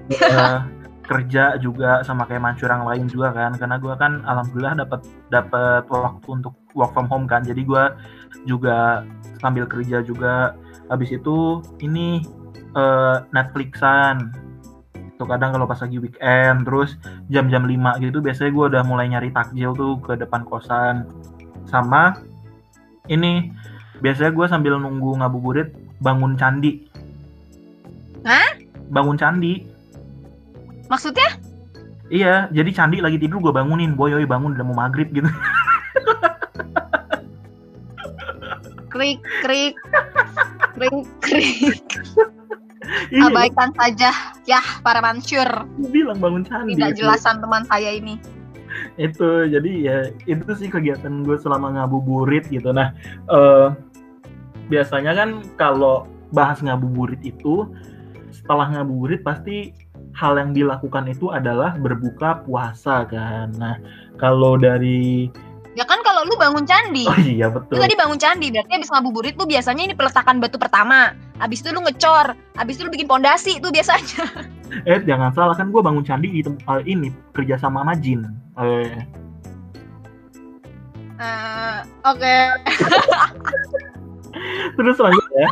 eh, 0.15 0.59
kerja 1.03 1.59
juga 1.59 2.07
sama 2.07 2.25
kayak 2.31 2.43
mancur 2.43 2.71
yang 2.71 2.87
lain 2.87 3.11
juga 3.11 3.35
kan. 3.35 3.59
Karena 3.59 3.77
gua 3.83 3.99
kan 3.99 4.23
alhamdulillah 4.23 4.87
dapat 4.87 5.01
dapat 5.35 5.85
waktu 5.91 6.29
untuk 6.31 6.55
work 6.79 6.95
from 6.95 7.11
home 7.11 7.27
kan. 7.27 7.43
Jadi 7.43 7.67
gua 7.67 7.99
juga 8.47 9.03
sambil 9.43 9.67
kerja 9.67 10.07
juga. 10.07 10.55
Habis 10.87 11.19
itu 11.19 11.59
ini 11.83 12.23
eh, 12.79 13.17
Netflixan 13.35 14.42
tuh 15.21 15.27
kadang 15.29 15.55
kalau 15.55 15.67
pas 15.69 15.79
lagi 15.81 15.97
weekend 16.01 16.65
terus 16.65 16.97
jam-jam 17.29 17.65
5 17.65 18.03
gitu 18.03 18.19
biasanya 18.25 18.51
gue 18.51 18.65
udah 18.73 18.83
mulai 18.87 19.07
nyari 19.09 19.31
takjil 19.33 19.73
tuh 19.77 19.99
ke 20.01 20.17
depan 20.17 20.45
kosan. 20.49 21.09
Sama 21.69 22.19
ini 23.11 23.53
biasanya 24.03 24.33
gue 24.35 24.47
sambil 24.49 24.79
nunggu 24.81 25.21
ngabuburit 25.21 25.73
bangun 26.03 26.35
candi. 26.35 26.89
Hah? 28.23 28.59
bangun 28.93 29.17
candi. 29.17 29.65
Maksudnya? 30.93 31.41
Iya 32.13 32.53
jadi 32.53 32.71
candi 32.77 33.01
lagi 33.01 33.17
tidur 33.17 33.41
gue 33.41 33.53
bangunin. 33.55 33.97
Boy 33.97 34.13
boy 34.13 34.29
bangun 34.29 34.53
udah 34.59 34.65
mau 34.67 34.77
maghrib 34.77 35.09
gitu. 35.11 35.29
Krik 38.93 39.25
krik. 39.41 39.73
Krik 40.77 41.07
krik 41.25 41.81
abaikan 43.15 43.71
saja 43.77 44.11
ya 44.49 44.61
para 44.83 44.99
mansur. 45.03 45.47
Bilang 45.91 46.19
bangun 46.19 46.45
candi 46.47 46.75
tidak 46.75 46.99
jelasan 46.99 47.39
teman 47.43 47.63
saya 47.67 47.95
ini. 47.95 48.19
Itu 48.97 49.47
jadi 49.49 49.73
ya 49.83 49.97
itu 50.27 50.53
sih 50.57 50.69
kegiatan 50.73 51.23
gue 51.23 51.37
selama 51.39 51.77
ngabuburit 51.77 52.49
gitu. 52.51 52.73
Nah 52.73 52.95
eh, 53.31 53.69
biasanya 54.69 55.13
kan 55.15 55.31
kalau 55.61 56.09
bahas 56.33 56.65
ngabuburit 56.65 57.21
itu 57.23 57.69
setelah 58.33 58.73
ngabuburit 58.73 59.21
pasti 59.21 59.77
hal 60.17 60.37
yang 60.37 60.53
dilakukan 60.53 61.09
itu 61.09 61.33
adalah 61.33 61.77
berbuka 61.77 62.45
puasa 62.45 63.05
kan. 63.09 63.53
Nah 63.57 63.77
kalau 64.17 64.57
dari 64.57 65.29
kalau 66.23 66.31
lu 66.31 66.39
bangun 66.39 66.63
candi 66.63 67.03
oh 67.11 67.19
iya 67.19 67.51
Lu 67.51 67.59
betul 67.59 67.83
tadi 67.83 67.99
bangun 67.99 68.15
candi, 68.15 68.55
berarti 68.55 68.73
habis 68.79 68.91
ngabuburit 68.95 69.35
tuh 69.35 69.51
biasanya 69.51 69.91
ini 69.91 69.95
peletakan 69.99 70.39
batu 70.39 70.55
pertama. 70.55 71.19
Habis 71.43 71.67
itu 71.67 71.75
lu 71.75 71.83
ngecor, 71.83 72.39
habis 72.55 72.79
itu 72.79 72.87
lu 72.87 72.95
bikin 72.95 73.11
pondasi 73.11 73.59
tuh 73.59 73.75
biasanya. 73.75 74.47
eh 74.87 75.03
jangan 75.03 75.35
salah 75.35 75.59
kan 75.59 75.75
gue 75.75 75.83
bangun 75.83 76.07
candi 76.07 76.31
di 76.31 76.47
tempat 76.47 76.87
ini 76.87 77.11
kerja 77.35 77.59
sama 77.59 77.83
sama 77.83 77.99
jin 77.99 78.23
eh 78.63 79.03
Eh, 81.23 81.79
Oke. 82.07 82.39
terus 84.79 84.95
selanjutnya 84.99 85.49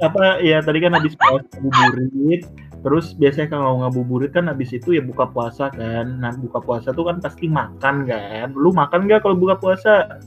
apa 0.00 0.40
ya 0.40 0.64
tadi 0.64 0.80
kan 0.80 0.96
habis 0.96 1.12
puasa 1.18 1.44
ngabuburit 1.60 2.48
terus 2.80 3.12
biasanya 3.16 3.52
kalau 3.52 3.84
ngabuburit 3.84 4.32
kan 4.32 4.48
habis 4.48 4.72
itu 4.72 4.96
ya 4.96 5.02
buka 5.04 5.28
puasa 5.28 5.68
kan 5.68 6.16
nah 6.20 6.32
buka 6.32 6.58
puasa 6.64 6.96
tuh 6.96 7.08
kan 7.08 7.20
pasti 7.20 7.46
makan 7.46 8.08
kan 8.08 8.48
lu 8.56 8.72
makan 8.72 9.04
nggak 9.04 9.20
kalau 9.20 9.36
buka 9.36 9.60
puasa 9.60 10.20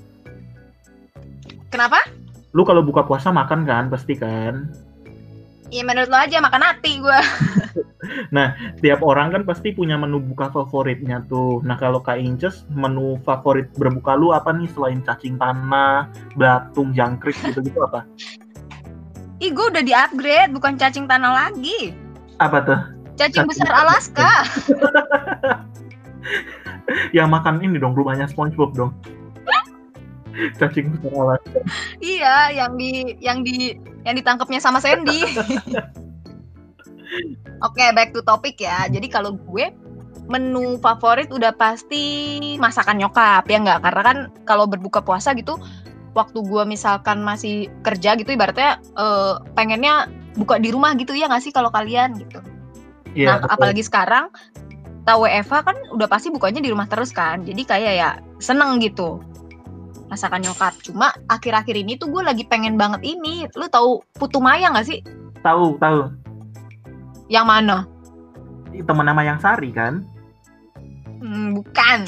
Kenapa? 1.73 2.05
lu 2.53 2.61
kalau 2.61 2.85
buka 2.85 3.01
puasa 3.01 3.33
makan 3.33 3.65
kan 3.65 3.89
pasti 3.89 4.13
kan 4.13 4.69
Ya 5.73 5.81
menurut 5.81 6.05
lo 6.05 6.21
aja 6.21 6.37
makan 6.37 6.61
hati 6.61 7.01
gua. 7.01 7.17
Tiap 8.85 9.01
orang 9.01 9.33
kan 9.33 9.41
pasti 9.41 9.73
punya 9.73 9.97
menu 9.97 10.21
buka 10.21 10.53
favoritnya 10.53 11.25
tuh. 11.25 11.65
Nah 11.65 11.81
kalau 11.81 11.97
Kak 11.97 12.21
Inces, 12.21 12.61
menu 12.69 13.17
favorit 13.25 13.73
berbuka 13.73 14.13
lu 14.13 14.29
apa 14.37 14.53
nih 14.53 14.69
selain 14.69 15.01
cacing 15.01 15.41
tanah, 15.41 16.13
belatung, 16.37 16.93
jangkrik 16.93 17.33
gitu-gitu 17.41 17.81
apa? 17.89 18.05
Ih, 19.41 19.49
gue 19.49 19.65
udah 19.73 19.81
di-upgrade, 19.81 20.53
bukan 20.53 20.77
cacing 20.77 21.09
tanah 21.09 21.49
lagi. 21.49 22.02
Apa 22.39 22.57
tuh? 22.65 22.79
Cacing 23.17 23.45
Cacing 23.45 23.47
besar. 23.49 23.73
Alaska. 23.73 24.29
Yang 27.17 27.29
makan 27.29 27.61
ini 27.61 27.77
dong, 27.77 27.93
rumahnya 27.93 28.25
SpongeBob 28.29 28.73
dong. 28.73 28.93
cacing 30.57 30.89
besar 30.97 31.13
Alaska. 31.13 31.61
iya, 32.01 32.49
yang 32.49 32.73
di 32.73 33.13
yang 33.21 33.45
di 33.45 33.77
yang 34.01 34.17
ditangkapnya 34.17 34.57
sama 34.57 34.81
Sandy. 34.81 35.21
Oke, 37.67 37.85
back 37.93 38.17
to 38.17 38.25
topic 38.25 38.57
ya. 38.57 38.89
Jadi 38.89 39.13
kalau 39.13 39.37
gue 39.37 39.69
menu 40.27 40.81
favorit 40.81 41.29
udah 41.29 41.53
pasti 41.53 42.39
masakan 42.55 43.03
nyokap 43.03 43.43
ya 43.45 43.59
nggak 43.59 43.83
karena 43.83 44.01
kan 44.01 44.17
kalau 44.47 44.63
berbuka 44.63 45.03
puasa 45.03 45.35
gitu 45.35 45.59
waktu 46.15 46.39
gue 46.47 46.63
misalkan 46.63 47.19
masih 47.19 47.67
kerja 47.83 48.15
gitu 48.15 48.31
ibaratnya 48.31 48.79
eh, 48.95 49.35
pengennya 49.51 50.07
buka 50.37 50.57
di 50.57 50.69
rumah 50.73 50.93
gitu 50.97 51.13
ya 51.13 51.29
nggak 51.29 51.43
sih 51.43 51.53
kalau 51.53 51.69
kalian 51.69 52.17
gitu 52.17 52.39
Iya, 53.13 53.29
nah 53.29 53.37
betul. 53.45 53.53
apalagi 53.53 53.83
sekarang 53.85 54.25
tahu 55.05 55.29
Eva 55.29 55.61
kan 55.61 55.77
udah 55.93 56.07
pasti 56.09 56.33
bukanya 56.33 56.63
di 56.63 56.73
rumah 56.73 56.89
terus 56.89 57.13
kan 57.13 57.45
jadi 57.45 57.61
kayak 57.61 57.93
ya 57.93 58.09
seneng 58.41 58.81
gitu 58.81 59.21
masakan 60.09 60.41
nyokap 60.41 60.73
cuma 60.81 61.13
akhir-akhir 61.29 61.75
ini 61.77 61.97
tuh 61.97 62.09
gue 62.09 62.25
lagi 62.25 62.45
pengen 62.49 62.73
banget 62.77 63.05
ini 63.05 63.45
lu 63.53 63.69
tahu 63.69 64.01
putu 64.17 64.41
maya 64.41 64.73
nggak 64.73 64.87
sih 64.89 64.99
tahu 65.45 65.77
tahu. 65.77 66.09
yang 67.29 67.45
mana 67.45 67.85
Temen 68.73 69.05
nama 69.05 69.21
yang 69.21 69.37
Sari 69.37 69.69
kan? 69.69 70.01
Hmm, 71.21 71.61
bukan 71.61 71.99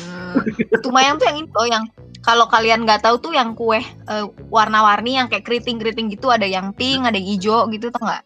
putu 0.73 0.89
maya 0.89 1.13
tuh 1.13 1.29
yang 1.29 1.37
itu 1.45 1.53
loh, 1.53 1.67
yang 1.69 1.83
kalau 2.25 2.49
kalian 2.49 2.89
nggak 2.89 3.05
tahu 3.05 3.21
tuh 3.21 3.33
yang 3.37 3.53
kue 3.53 3.77
eh, 3.85 4.25
warna-warni 4.49 5.21
yang 5.21 5.29
kayak 5.29 5.45
keriting-keriting 5.45 6.09
gitu 6.09 6.33
ada 6.33 6.49
yang 6.49 6.73
pink 6.73 7.05
ada 7.05 7.13
yang 7.13 7.29
hijau 7.37 7.69
gitu 7.69 7.93
tuh 7.93 8.01
nggak. 8.01 8.25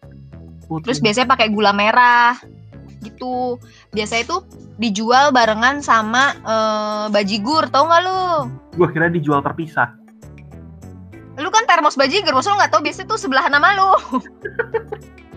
Terus 0.88 1.04
biasanya 1.04 1.28
pakai 1.28 1.52
gula 1.52 1.76
merah 1.76 2.40
gitu. 3.04 3.60
Biasanya 3.92 4.24
itu 4.24 4.36
dijual 4.80 5.36
barengan 5.36 5.84
sama 5.84 6.32
eh, 6.40 7.04
bajigur, 7.12 7.68
tau 7.68 7.84
nggak 7.84 8.02
lu? 8.08 8.20
Gua 8.80 8.88
kira 8.88 9.12
dijual 9.12 9.44
terpisah. 9.44 9.92
Lu 11.36 11.52
kan 11.52 11.68
termos 11.68 12.00
bajigur, 12.00 12.32
maksud 12.32 12.56
lu 12.56 12.58
nggak 12.58 12.72
tahu 12.72 12.82
biasanya 12.84 13.08
tuh 13.12 13.20
sebelah 13.20 13.46
nama 13.52 13.76
lu. 13.76 13.90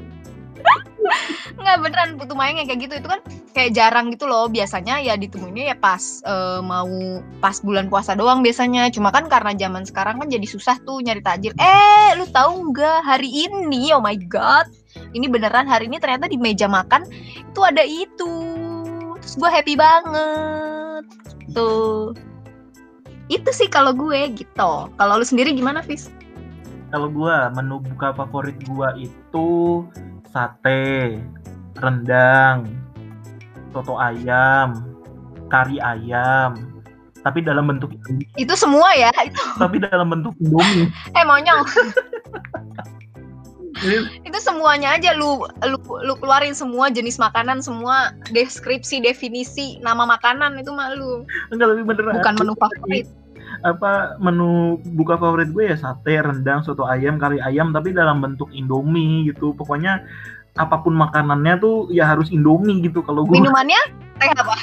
Nggak 1.59 1.77
beneran 1.79 2.09
putu 2.19 2.33
mayang 2.33 2.61
yang 2.61 2.67
kayak 2.67 2.81
gitu. 2.89 2.93
Itu 2.99 3.09
kan 3.09 3.19
kayak 3.53 3.71
jarang 3.75 4.11
gitu 4.11 4.25
loh. 4.27 4.49
Biasanya 4.49 4.99
ya 4.99 5.15
ditemuinnya 5.19 5.73
ya 5.73 5.75
pas 5.77 6.23
eh, 6.23 6.59
mau 6.63 7.21
pas 7.39 7.57
bulan 7.61 7.87
puasa 7.87 8.15
doang 8.17 8.41
biasanya. 8.41 8.89
Cuma 8.91 9.09
kan 9.11 9.27
karena 9.27 9.53
zaman 9.55 9.83
sekarang 9.87 10.19
kan 10.19 10.27
jadi 10.27 10.47
susah 10.47 10.79
tuh 10.83 10.99
nyari 11.03 11.21
takjil. 11.23 11.53
Eh 11.57 12.17
lu 12.19 12.27
tahu 12.29 12.73
nggak? 12.73 12.99
Hari 13.05 13.29
ini 13.49 13.91
oh 13.95 14.03
my 14.03 14.17
god. 14.27 14.67
Ini 15.13 15.25
beneran 15.29 15.65
hari 15.65 15.89
ini 15.89 15.97
ternyata 15.97 16.29
di 16.29 16.37
meja 16.37 16.69
makan 16.69 17.05
itu 17.39 17.59
ada 17.61 17.81
itu. 17.81 18.33
Terus 19.21 19.35
gue 19.39 19.49
happy 19.49 19.73
banget. 19.79 21.03
Tuh 21.55 22.13
itu 23.31 23.49
sih 23.55 23.71
kalau 23.71 23.95
gue 23.95 24.35
gitu. 24.35 24.71
Kalau 24.91 25.13
lu 25.17 25.25
sendiri 25.25 25.55
gimana 25.55 25.81
Fis? 25.81 26.11
Kalau 26.93 27.09
gua 27.09 27.49
menu 27.49 27.81
buka 27.81 28.13
favorit 28.13 28.53
gua 28.69 28.93
itu 28.93 29.81
sate, 30.33 31.21
rendang, 31.77 32.65
soto 33.69 34.01
ayam, 34.01 34.81
kari 35.53 35.77
ayam. 35.77 36.73
Tapi 37.23 37.39
dalam 37.39 37.71
bentuk 37.71 37.95
itu 38.35 38.51
semua 38.51 38.91
ya 38.99 39.07
itu 39.23 39.39
tapi 39.55 39.79
dalam 39.79 40.11
bentuk 40.11 40.35
Indomie. 40.43 40.91
eh 41.17 41.23
monyong 41.23 41.63
itu 44.27 44.37
semuanya 44.43 44.99
aja 44.99 45.15
lu 45.15 45.47
lu 45.63 45.79
lu 46.03 46.13
keluarin 46.19 46.51
semua 46.51 46.91
jenis 46.91 47.15
makanan 47.15 47.63
semua 47.63 48.11
deskripsi 48.35 48.99
definisi 48.99 49.79
nama 49.79 50.03
makanan 50.03 50.59
itu 50.59 50.75
mah 50.75 50.99
lu 50.99 51.23
enggak 51.55 51.71
lebih 51.71 51.95
beneran. 51.95 52.19
bukan 52.19 52.33
menu 52.43 52.53
favorit 52.59 53.07
Apa 53.63 54.19
menu 54.19 54.77
buka 54.93 55.15
favorit 55.15 55.49
gue 55.55 55.71
ya 55.71 55.77
sate, 55.79 56.19
rendang, 56.19 56.61
soto 56.67 56.83
ayam, 56.83 57.15
kari 57.15 57.39
ayam 57.39 57.71
tapi 57.71 57.95
dalam 57.95 58.19
bentuk 58.19 58.51
Indomie 58.51 59.31
gitu. 59.31 59.55
Pokoknya 59.55 60.03
apa 60.53 60.85
pun 60.85 60.93
makanannya 60.93 61.57
tuh 61.57 61.89
ya 61.89 62.05
harus 62.05 62.29
Indomie 62.29 62.77
gitu 62.85 63.01
kalau 63.01 63.25
gue 63.25 63.33
minumannya 63.33 63.81
teh 64.21 64.29
apa 64.29 64.55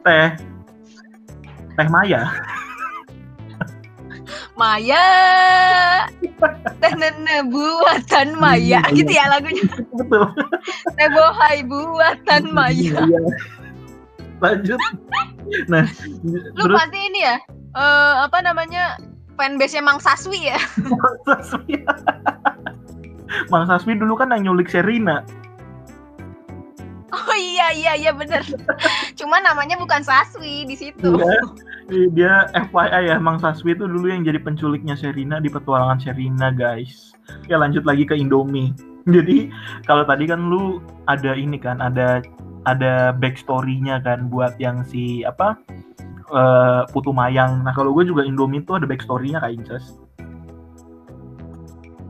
teh 0.00 0.28
teh 1.76 1.88
Maya. 1.92 2.32
Maya 4.56 5.04
teh 6.80 6.92
nene 6.96 7.36
buatan 7.52 8.40
Maya 8.40 8.80
Iya, 8.88 8.96
gitu 8.96 9.12
ya 9.12 9.28
lagunya 9.28 9.68
Betul. 9.92 10.32
teh 10.96 11.08
bohai 11.12 11.60
buatan 11.68 12.42
Maya 12.56 13.04
Iya. 13.04 13.20
Lanjut. 14.40 14.80
Nah, 15.68 15.84
lu 16.24 16.68
terus 16.68 16.76
pasti 16.76 16.98
ini 17.08 17.20
ya 17.24 17.36
eh, 17.76 18.14
apa 18.24 18.38
namanya 18.40 18.96
fanbase 19.36 19.76
nya 19.76 19.84
Mang 19.84 20.00
Saswi 20.00 20.48
ya 20.50 20.58
Mang 20.90 21.16
Saswi. 21.28 21.84
Mang 23.52 23.64
Saswi 23.68 23.92
dulu 24.00 24.16
kan 24.16 24.32
yang 24.32 24.50
nyulik 24.50 24.72
Serina. 24.72 25.20
oh 27.14 27.36
iya 27.38 27.70
iya 27.72 27.92
iya 27.96 28.12
bener 28.12 28.42
cuma 29.14 29.38
namanya 29.44 29.76
bukan 29.78 30.02
Saswi 30.02 30.64
di 30.66 30.74
situ 30.74 31.16
Iya. 31.86 32.10
Dia 32.18 32.34
FYI 32.66 33.14
ya, 33.14 33.16
Mang 33.22 33.38
Saswi 33.38 33.78
itu 33.78 33.86
dulu 33.86 34.10
yang 34.10 34.26
jadi 34.26 34.42
penculiknya 34.42 34.98
Serina 34.98 35.38
di 35.38 35.46
petualangan 35.46 36.02
Serina, 36.02 36.50
guys. 36.50 37.14
Ya 37.46 37.62
lanjut 37.62 37.86
lagi 37.86 38.02
ke 38.02 38.18
Indomie. 38.18 38.74
Jadi 39.06 39.54
kalau 39.86 40.02
tadi 40.02 40.26
kan 40.26 40.50
lu 40.50 40.82
ada 41.06 41.38
ini 41.38 41.62
kan, 41.62 41.78
ada 41.78 42.26
ada 42.66 43.14
backstory-nya 43.14 44.02
kan 44.02 44.26
buat 44.26 44.58
yang 44.58 44.82
si 44.82 45.22
apa 45.22 45.54
eh, 46.30 46.82
Putu 46.90 47.10
Mayang. 47.14 47.62
Nah 47.62 47.72
kalau 47.76 47.94
gue 47.94 48.06
juga 48.06 48.22
Indomie 48.26 48.62
tuh 48.62 48.82
ada 48.82 48.86
backstory-nya 48.88 49.42
kak 49.42 49.52
Inces. 49.54 49.84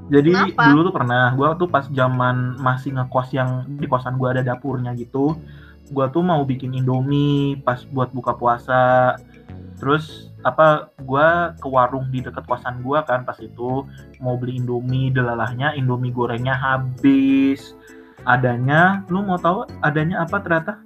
Jadi 0.07 0.31
Kenapa? 0.31 0.71
dulu 0.71 0.81
tuh 0.87 0.95
pernah, 0.95 1.35
gue 1.35 1.49
tuh 1.59 1.67
pas 1.67 1.83
zaman 1.91 2.55
masih 2.63 2.95
ngekos 2.95 3.35
yang 3.35 3.67
di 3.67 3.91
kosan 3.91 4.15
gue 4.23 4.39
ada 4.39 4.43
dapurnya 4.47 4.95
gitu, 4.95 5.35
gue 5.91 6.07
tuh 6.15 6.23
mau 6.23 6.47
bikin 6.47 6.79
Indomie 6.79 7.59
pas 7.67 7.83
buat 7.91 8.15
buka 8.15 8.39
puasa. 8.39 9.19
Terus 9.83 10.31
apa 10.47 10.95
gue 11.03 11.29
ke 11.59 11.67
warung 11.67 12.07
di 12.15 12.23
dekat 12.23 12.47
kosan 12.47 12.87
gue 12.87 13.03
kan 13.03 13.27
pas 13.27 13.35
itu 13.43 13.83
mau 14.23 14.39
beli 14.39 14.63
Indomie 14.63 15.11
delalahnya 15.11 15.75
Indomie 15.75 16.15
gorengnya 16.15 16.55
habis 16.55 17.75
adanya 18.23 19.03
lu 19.11 19.27
mau 19.27 19.43
tahu 19.43 19.67
adanya 19.83 20.23
apa 20.23 20.39
ternyata 20.39 20.86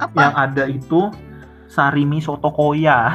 apa? 0.00 0.16
Yang 0.16 0.34
ada 0.36 0.64
itu 0.66 1.00
sarimi 1.68 2.18
soto 2.18 2.50
koya 2.50 3.14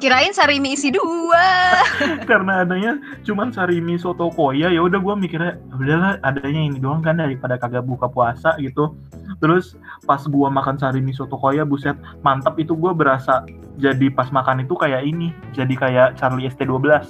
kirain 0.00 0.32
sarimi 0.32 0.72
isi 0.74 0.88
dua. 0.88 1.76
Karena 2.30 2.64
adanya 2.64 2.96
cuman 3.22 3.52
sarimi 3.52 4.00
soto 4.00 4.32
koya 4.32 4.72
ya 4.72 4.80
udah 4.80 4.96
gue 4.96 5.14
mikirnya 5.20 5.60
udahlah 5.76 6.16
adanya 6.24 6.60
ini 6.72 6.80
doang 6.80 7.04
kan 7.04 7.20
daripada 7.20 7.60
kagak 7.60 7.84
buka 7.84 8.08
puasa 8.08 8.56
gitu. 8.58 8.96
Terus 9.38 9.76
pas 10.08 10.24
gua 10.26 10.48
makan 10.48 10.80
sarimi 10.80 11.12
soto 11.12 11.36
koya 11.36 11.68
buset 11.68 11.94
mantap 12.24 12.56
itu 12.56 12.72
gue 12.72 12.92
berasa 12.96 13.44
jadi 13.76 14.08
pas 14.10 14.32
makan 14.32 14.64
itu 14.64 14.74
kayak 14.74 15.04
ini 15.04 15.30
jadi 15.52 15.74
kayak 15.76 16.08
Charlie 16.16 16.48
ST12 16.48 17.04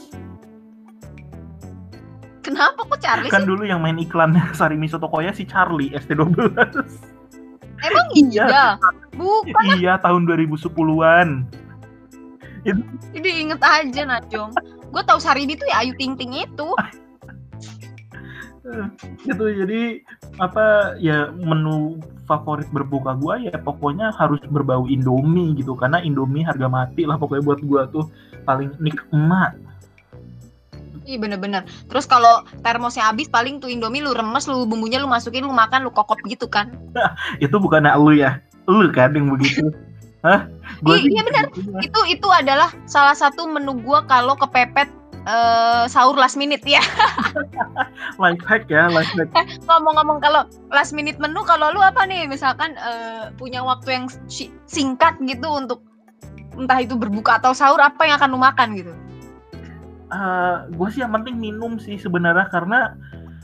kenapa? 2.61 2.81
Kok 2.85 2.99
Charlie 3.01 3.33
kan 3.33 3.42
sih? 3.42 3.49
dulu 3.49 3.62
yang 3.64 3.81
main 3.81 3.96
iklan 3.96 4.37
sarimi 4.59 4.85
soto 4.85 5.09
koya 5.09 5.33
si 5.33 5.49
Charlie 5.49 5.96
ST12 5.96 6.53
emang 7.81 8.07
Iya. 8.12 8.44
iya. 8.44 8.66
Bukan 9.16 9.64
iya 9.81 9.96
tahun 9.96 10.29
2010-an 10.29 11.49
jadi 13.16 13.31
inget 13.40 13.61
aja 13.64 14.03
Najong. 14.05 14.53
Gue 14.92 15.03
tahu 15.07 15.18
Sarimi 15.23 15.57
tuh 15.57 15.66
ya 15.70 15.81
Ayu 15.85 15.96
Ting 15.96 16.12
Ting 16.18 16.33
itu. 16.35 16.68
Gitu 19.25 19.44
jadi 19.64 20.05
apa 20.38 20.94
ya 21.01 21.33
menu 21.33 21.99
favorit 22.29 22.68
berbuka 22.70 23.18
gua 23.18 23.40
ya 23.42 23.57
pokoknya 23.59 24.14
harus 24.14 24.38
berbau 24.46 24.87
Indomie 24.87 25.59
gitu 25.59 25.75
karena 25.75 25.99
Indomie 25.99 26.46
harga 26.46 26.70
mati 26.70 27.03
lah 27.09 27.16
pokoknya 27.18 27.42
buat 27.42 27.61
gua 27.64 27.83
tuh. 27.88 28.07
Paling 28.44 28.77
nikmat 28.79 29.57
Iya 31.08 31.16
bener-bener. 31.16 31.64
Terus 31.88 32.04
kalau 32.04 32.44
termosnya 32.60 33.08
habis 33.08 33.26
paling 33.26 33.58
tuh 33.58 33.72
Indomie 33.72 34.04
lu 34.04 34.12
remes, 34.12 34.44
lu 34.46 34.68
bumbunya 34.68 35.00
lu 35.00 35.08
masukin, 35.08 35.44
lu 35.48 35.54
makan, 35.54 35.88
lu 35.88 35.92
kokop 35.92 36.20
gitu 36.28 36.46
kan. 36.46 36.70
itu 37.44 37.56
bukan 37.56 37.88
lu 38.00 38.14
ya 38.16 38.38
lu 38.70 38.86
kan 38.92 39.10
yang 39.16 39.26
begitu 39.32 39.66
hah 40.26 40.46
Gua 40.84 41.00
Iya, 41.00 41.10
iya 41.10 41.22
benar. 41.26 41.44
gitu. 41.50 41.70
Itu 41.82 42.00
itu 42.06 42.28
adalah 42.30 42.70
salah 42.86 43.16
satu 43.16 43.48
menu 43.50 43.74
gua 43.82 44.04
kalau 44.06 44.36
kepepet 44.38 44.86
eh, 45.26 45.84
sahur 45.90 46.14
last 46.14 46.36
minute 46.38 46.62
ya. 46.64 46.80
Life 48.22 48.44
hack 48.46 48.68
ya, 48.68 48.88
life 48.92 49.10
hack. 49.16 49.32
Ngomong-ngomong 49.66 50.20
kalau 50.20 50.44
last 50.70 50.92
minute 50.92 51.16
menu, 51.20 51.40
kalau 51.44 51.72
lu 51.72 51.80
apa 51.80 52.04
nih? 52.04 52.28
Misalkan 52.28 52.76
eh, 52.76 53.32
punya 53.36 53.64
waktu 53.64 53.88
yang 53.96 54.06
si- 54.28 54.52
singkat 54.68 55.16
gitu 55.24 55.48
untuk 55.50 55.82
entah 56.56 56.78
itu 56.80 56.94
berbuka 56.96 57.40
atau 57.40 57.52
sahur, 57.56 57.80
apa 57.80 58.04
yang 58.04 58.16
akan 58.20 58.30
lu 58.32 58.40
makan 58.40 58.68
gitu? 58.76 58.92
Gue 60.75 60.88
sih 60.90 61.01
yang 61.01 61.14
penting 61.14 61.38
minum 61.38 61.79
sih 61.79 61.96
sebenarnya 61.96 62.51
karena 62.51 62.99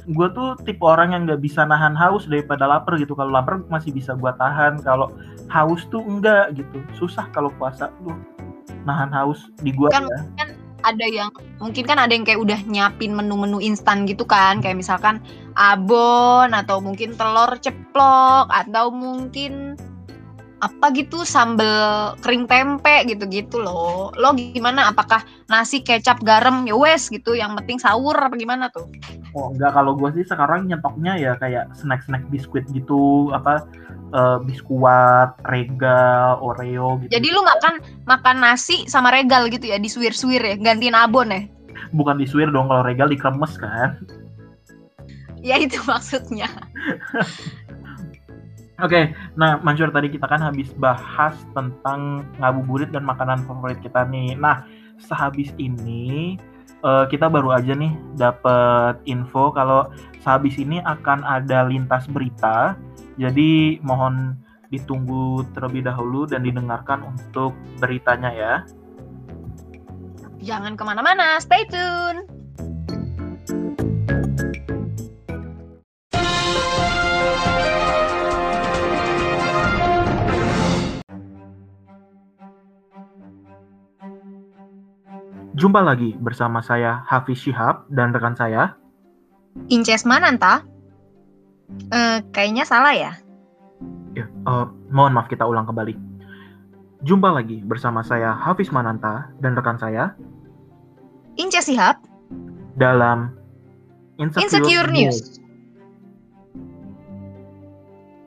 gue 0.07 0.29
tuh 0.35 0.55
tipe 0.63 0.83
orang 0.87 1.15
yang 1.15 1.23
nggak 1.27 1.43
bisa 1.43 1.67
nahan 1.67 1.95
haus 1.95 2.27
daripada 2.31 2.67
lapar 2.67 2.99
gitu. 2.99 3.15
Kalau 3.15 3.31
lapar 3.35 3.63
masih 3.67 3.91
bisa 3.91 4.15
gue 4.15 4.33
tahan. 4.39 4.83
Kalau 4.83 5.11
haus 5.51 5.87
tuh 5.91 6.03
enggak 6.03 6.55
gitu. 6.59 6.83
Susah 6.95 7.27
kalau 7.35 7.51
puasa 7.55 7.91
tuh 8.03 8.15
nahan 8.87 9.11
haus 9.11 9.51
di 9.63 9.75
gua 9.75 9.91
Kan- 9.91 10.07
ya. 10.07 10.47
Ada 10.87 11.07
yang 11.11 11.31
mungkin 11.59 11.83
kan 11.83 11.99
ada 11.99 12.15
yang 12.15 12.23
kayak 12.23 12.39
udah 12.39 12.63
nyiapin 12.71 13.11
menu-menu 13.11 13.59
instan 13.59 14.07
gitu 14.07 14.23
kan, 14.23 14.63
kayak 14.63 14.79
misalkan 14.79 15.19
abon 15.59 16.55
atau 16.55 16.79
mungkin 16.79 17.11
telur 17.19 17.59
ceplok 17.59 18.47
atau 18.47 18.95
mungkin 18.95 19.75
apa 20.57 20.89
gitu 20.97 21.21
sambel 21.29 22.17
kering 22.25 22.49
tempe 22.49 23.05
gitu-gitu 23.05 23.61
loh. 23.61 24.09
Lo 24.17 24.33
gimana? 24.33 24.89
Apakah 24.89 25.21
nasi 25.53 25.85
kecap 25.85 26.25
garam 26.25 26.65
ya 26.65 26.73
wes 26.73 27.13
gitu 27.13 27.37
yang 27.37 27.53
penting 27.61 27.77
sahur 27.77 28.17
apa 28.17 28.33
gimana 28.41 28.73
tuh? 28.73 28.89
Oh 29.37 29.53
enggak 29.53 29.77
kalau 29.77 29.93
gue 29.93 30.09
sih 30.17 30.25
sekarang 30.25 30.65
nyetoknya 30.65 31.21
ya 31.21 31.33
kayak 31.37 31.69
snack-snack 31.77 32.25
biskuit 32.33 32.65
gitu 32.73 33.29
apa 33.37 33.69
eh, 34.17 34.39
biskuat, 34.49 35.37
regal, 35.53 36.41
oreo 36.41 37.05
gitu. 37.05 37.13
Jadi 37.13 37.29
lu 37.29 37.45
makan 37.45 37.75
makan 38.09 38.37
nasi 38.41 38.89
sama 38.89 39.13
regal 39.13 39.53
gitu 39.53 39.69
ya 39.69 39.77
disuir-suir 39.77 40.41
ya, 40.41 40.57
gantiin 40.57 40.97
abon 40.97 41.33
ya. 41.33 41.43
bukan 41.95 42.19
disuir 42.19 42.51
dong 42.51 42.67
kalau 42.67 42.83
regal 42.83 43.07
dikremes 43.07 43.55
kan. 43.61 44.01
Ya 45.45 45.61
itu 45.61 45.79
maksudnya. 45.91 46.51
Oke, 48.77 49.17
nah 49.41 49.57
Mansur 49.65 49.89
tadi 49.89 50.13
kita 50.13 50.29
kan 50.29 50.45
habis 50.45 50.69
bahas 50.77 51.33
tentang 51.57 52.29
ngabuburit 52.37 52.93
dan 52.93 53.09
makanan 53.09 53.41
favorit 53.49 53.81
kita 53.81 54.05
nih. 54.05 54.37
Nah, 54.37 54.69
sehabis 55.01 55.49
ini 55.57 56.37
eh, 56.85 57.05
kita 57.09 57.33
baru 57.33 57.57
aja 57.57 57.73
nih 57.73 57.97
dapat 58.21 59.01
info 59.09 59.49
kalau 59.57 59.89
sehabis 60.21 60.61
ini 60.61 60.85
akan 60.85 61.25
ada 61.25 61.65
lintas 61.65 62.05
berita. 62.05 62.77
Jadi 63.17 63.81
mohon 63.81 64.37
ditunggu 64.69 65.49
terlebih 65.57 65.89
dahulu 65.89 66.29
dan 66.29 66.45
didengarkan 66.45 67.01
untuk 67.01 67.57
beritanya 67.81 68.29
ya. 68.29 68.55
Jangan 70.45 70.77
ke 70.77 70.85
mana-mana, 70.85 71.41
stay 71.41 71.65
tune. 71.65 72.29
Jumpa 85.57 85.81
lagi 85.81 86.13
bersama 86.21 86.61
saya 86.61 87.01
Hafiz 87.09 87.41
Syihab 87.41 87.89
dan 87.89 88.13
rekan 88.13 88.37
saya. 88.37 88.77
Inces 89.73 90.05
Mananta? 90.05 90.61
Eh, 91.89 92.21
kayaknya 92.29 92.69
salah 92.69 92.93
ya. 92.93 93.17
Ya, 94.13 94.29
eh, 94.29 94.67
mohon 94.93 95.17
maaf 95.17 95.33
kita 95.33 95.49
ulang 95.49 95.65
kembali. 95.65 95.97
Jumpa 97.09 97.33
lagi 97.33 97.65
bersama 97.65 98.05
saya 98.05 98.37
Hafiz 98.37 98.69
Mananta 98.69 99.33
dan 99.41 99.57
rekan 99.57 99.81
saya 99.81 100.13
Inces 101.41 101.73
Sihab, 101.73 102.01
dalam 102.77 103.33
Insecure, 104.21 104.61
Insecure 104.61 104.89
News. 104.93 105.41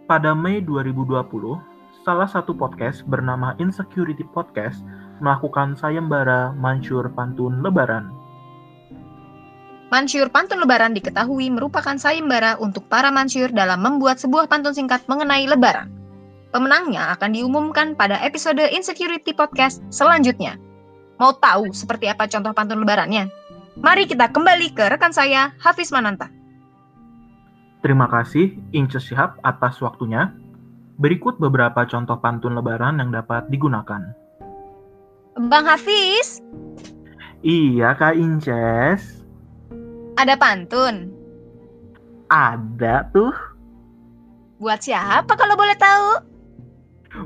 Pada 0.09 0.33
Mei 0.33 0.65
2020, 0.65 1.61
salah 2.01 2.25
satu 2.25 2.57
podcast 2.57 3.05
bernama 3.05 3.53
Insecurity 3.61 4.25
Podcast 4.33 4.81
melakukan 5.19 5.75
sayembara 5.75 6.51
Mansur 6.55 7.12
Pantun 7.13 7.63
Lebaran. 7.63 8.19
Mansyur 9.89 10.29
Pantun 10.29 10.62
Lebaran 10.62 10.93
diketahui 10.93 11.49
merupakan 11.49 11.97
sayembara 11.97 12.62
untuk 12.62 12.86
para 12.86 13.10
mansyur 13.10 13.49
dalam 13.49 13.82
membuat 13.82 14.21
sebuah 14.21 14.45
pantun 14.45 14.77
singkat 14.77 15.01
mengenai 15.10 15.49
Lebaran. 15.49 15.89
Pemenangnya 16.53 17.17
akan 17.17 17.34
diumumkan 17.34 17.97
pada 17.97 18.21
episode 18.21 18.62
Insecurity 18.69 19.34
Podcast 19.34 19.82
selanjutnya. 19.89 20.62
Mau 21.17 21.34
tahu 21.34 21.73
seperti 21.73 22.05
apa 22.05 22.29
contoh 22.29 22.53
pantun 22.53 22.86
Lebarannya? 22.86 23.34
Mari 23.82 24.05
kita 24.05 24.29
kembali 24.29 24.77
ke 24.77 24.93
rekan 24.93 25.10
saya, 25.10 25.58
Hafiz 25.58 25.89
Mananta. 25.89 26.29
Terima 27.82 28.05
kasih 28.05 28.62
Inces 28.77 29.10
Syihab 29.10 29.41
atas 29.41 29.82
waktunya. 29.82 30.38
Berikut 31.01 31.41
beberapa 31.41 31.82
contoh 31.89 32.21
pantun 32.21 32.53
Lebaran 32.53 33.01
yang 33.01 33.10
dapat 33.10 33.49
digunakan. 33.49 34.28
Bang 35.37 35.65
Hafiz, 35.65 36.41
Iya 37.39 37.95
Kak 37.95 38.17
Inces, 38.17 39.23
ada 40.17 40.35
pantun. 40.35 41.13
ada 42.27 43.07
tuh 43.09 43.33
Buat 44.59 44.83
siapa 44.83 45.33
kalau 45.33 45.55
boleh 45.55 45.77
tahu? 45.77 46.09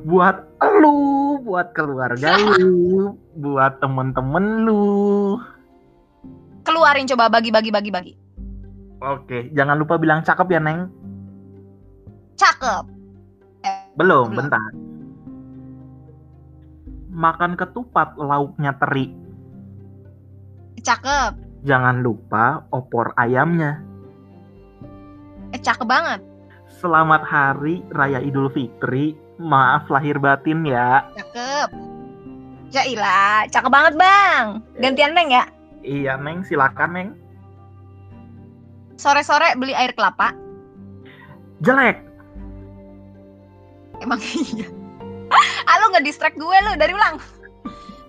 buat 0.08 0.38
lu, 0.80 0.96
buat 1.44 1.74
keluarga 1.74 2.38
lu, 2.56 3.12
buat 3.36 3.82
temen-temen 3.82 4.64
lu. 4.64 5.36
Keluarin 6.64 7.04
coba 7.04 7.28
bagi-bagi 7.28 7.68
bagi-bagi. 7.68 8.14
Oke, 9.04 9.52
jangan 9.52 9.76
lupa 9.76 10.00
bilang 10.00 10.24
cakep 10.24 10.48
ya 10.48 10.62
Neng. 10.64 10.88
Cakep. 12.40 12.88
Belum, 14.00 14.32
Belum. 14.32 14.48
bentar. 14.48 14.70
Makan 17.14 17.54
ketupat 17.54 18.18
lauknya 18.18 18.74
teri. 18.82 19.14
Cakep. 20.82 21.38
Jangan 21.62 22.02
lupa 22.02 22.66
opor 22.74 23.14
ayamnya. 23.16 23.80
Eh, 25.54 25.62
cakep 25.62 25.86
banget. 25.86 26.20
Selamat 26.82 27.22
Hari 27.22 27.86
Raya 27.94 28.18
Idul 28.18 28.50
Fitri. 28.50 29.14
Maaf 29.38 29.88
lahir 29.94 30.18
batin 30.18 30.66
ya. 30.66 31.06
Cakep. 31.14 31.70
Jailah, 32.74 33.46
cakep 33.54 33.70
banget 33.70 33.94
bang. 33.94 34.46
Gantian 34.82 35.14
Neng 35.14 35.30
ya. 35.30 35.46
Iya 35.86 36.18
Neng, 36.18 36.42
silakan 36.42 36.92
Neng. 36.98 37.10
Sore-sore 38.98 39.54
beli 39.54 39.78
air 39.78 39.94
kelapa. 39.94 40.34
Jelek. 41.62 42.02
Emang 44.02 44.18
iya. 44.20 44.83
Ah 45.74 45.82
lu 45.82 45.98
nge-distract 45.98 46.38
gue 46.38 46.58
lu 46.70 46.72
dari 46.78 46.94
ulang. 46.94 47.18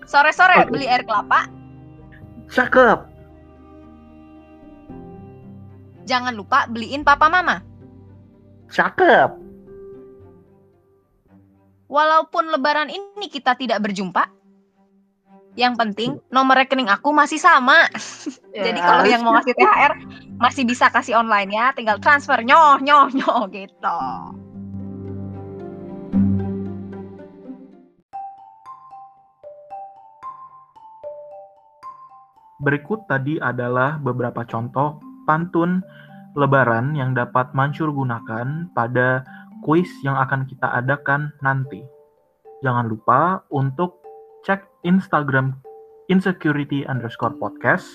Sore-sore 0.05 0.61
Oke. 0.61 0.69
beli 0.69 0.85
air 0.85 1.01
kelapa. 1.01 1.49
Cakep. 2.53 2.99
Jangan 6.05 6.37
lupa 6.37 6.69
beliin 6.69 7.01
papa 7.01 7.25
mama. 7.25 7.65
Cakep. 8.69 9.33
Walaupun 11.89 12.53
lebaran 12.53 12.93
ini 12.93 13.25
kita 13.33 13.57
tidak 13.57 13.81
berjumpa. 13.81 14.29
Yang 15.55 15.73
penting 15.79 16.11
nomor 16.29 16.59
rekening 16.61 16.91
aku 16.91 17.09
masih 17.09 17.41
sama. 17.41 17.89
Jadi 18.55 18.77
Ya. 18.77 18.85
kalau 18.85 19.03
yang 19.09 19.21
mau 19.25 19.33
ngasih 19.39 19.55
THR 19.57 19.93
masih 20.37 20.63
bisa 20.69 20.91
kasih 20.93 21.17
online 21.17 21.49
ya, 21.49 21.73
tinggal 21.73 21.97
transfer 21.97 22.37
nyoh 22.45 22.77
nyoh 22.83 23.09
nyoh 23.09 23.49
gitu. 23.49 23.97
Berikut 32.65 33.05
tadi 33.05 33.37
adalah 33.37 34.01
beberapa 34.01 34.41
contoh 34.41 34.97
pantun 35.29 35.85
lebaran 36.33 36.97
yang 36.97 37.13
dapat 37.13 37.53
Mansur 37.53 37.93
gunakan 37.93 38.73
pada 38.73 39.21
kuis 39.61 39.87
yang 40.01 40.17
akan 40.17 40.49
kita 40.49 40.73
adakan 40.73 41.29
nanti. 41.45 41.85
Jangan 42.65 42.89
lupa 42.89 43.45
untuk 43.53 44.01
cek 44.49 44.65
Instagram 44.81 45.61
insecurity 46.09 46.81
underscore 46.89 47.37
podcast 47.37 47.85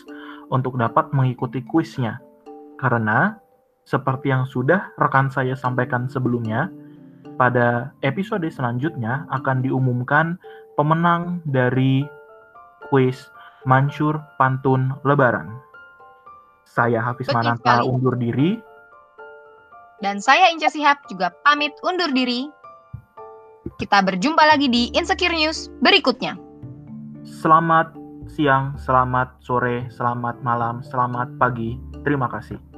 untuk 0.54 0.78
dapat 0.78 1.10
mengikuti 1.10 1.66
kuisnya. 1.66 2.22
Karena 2.78 3.34
seperti 3.82 4.30
yang 4.30 4.46
sudah 4.46 4.94
rekan 5.02 5.34
saya 5.34 5.58
sampaikan 5.58 6.06
sebelumnya, 6.06 6.70
pada 7.34 7.90
episode 8.06 8.46
selanjutnya 8.46 9.26
akan 9.34 9.66
diumumkan 9.66 10.38
pemenang 10.78 11.42
dari 11.42 12.06
kuis 12.86 13.26
Mansur 13.68 14.20
Pantun 14.40 14.94
Lebaran. 15.04 15.52
Saya 16.64 17.02
Hafiz 17.02 17.26
Betul 17.28 17.36
Mananta 17.42 17.82
sekali. 17.82 17.88
undur 17.90 18.14
diri. 18.16 18.50
Dan 20.00 20.22
saya 20.22 20.48
Inca 20.48 20.72
Sihab 20.72 20.96
juga 21.10 21.34
pamit 21.44 21.74
undur 21.84 22.08
diri. 22.14 22.48
Kita 23.76 24.00
berjumpa 24.00 24.40
lagi 24.48 24.72
di 24.72 24.88
Insecure 24.96 25.36
News 25.36 25.68
berikutnya. 25.84 26.38
Selamat 27.20 27.92
siang, 28.30 28.78
selamat 28.80 29.42
sore, 29.44 29.90
selamat 29.92 30.40
malam, 30.40 30.80
selamat 30.80 31.36
pagi. 31.36 31.76
Terima 32.00 32.30
kasih. 32.32 32.69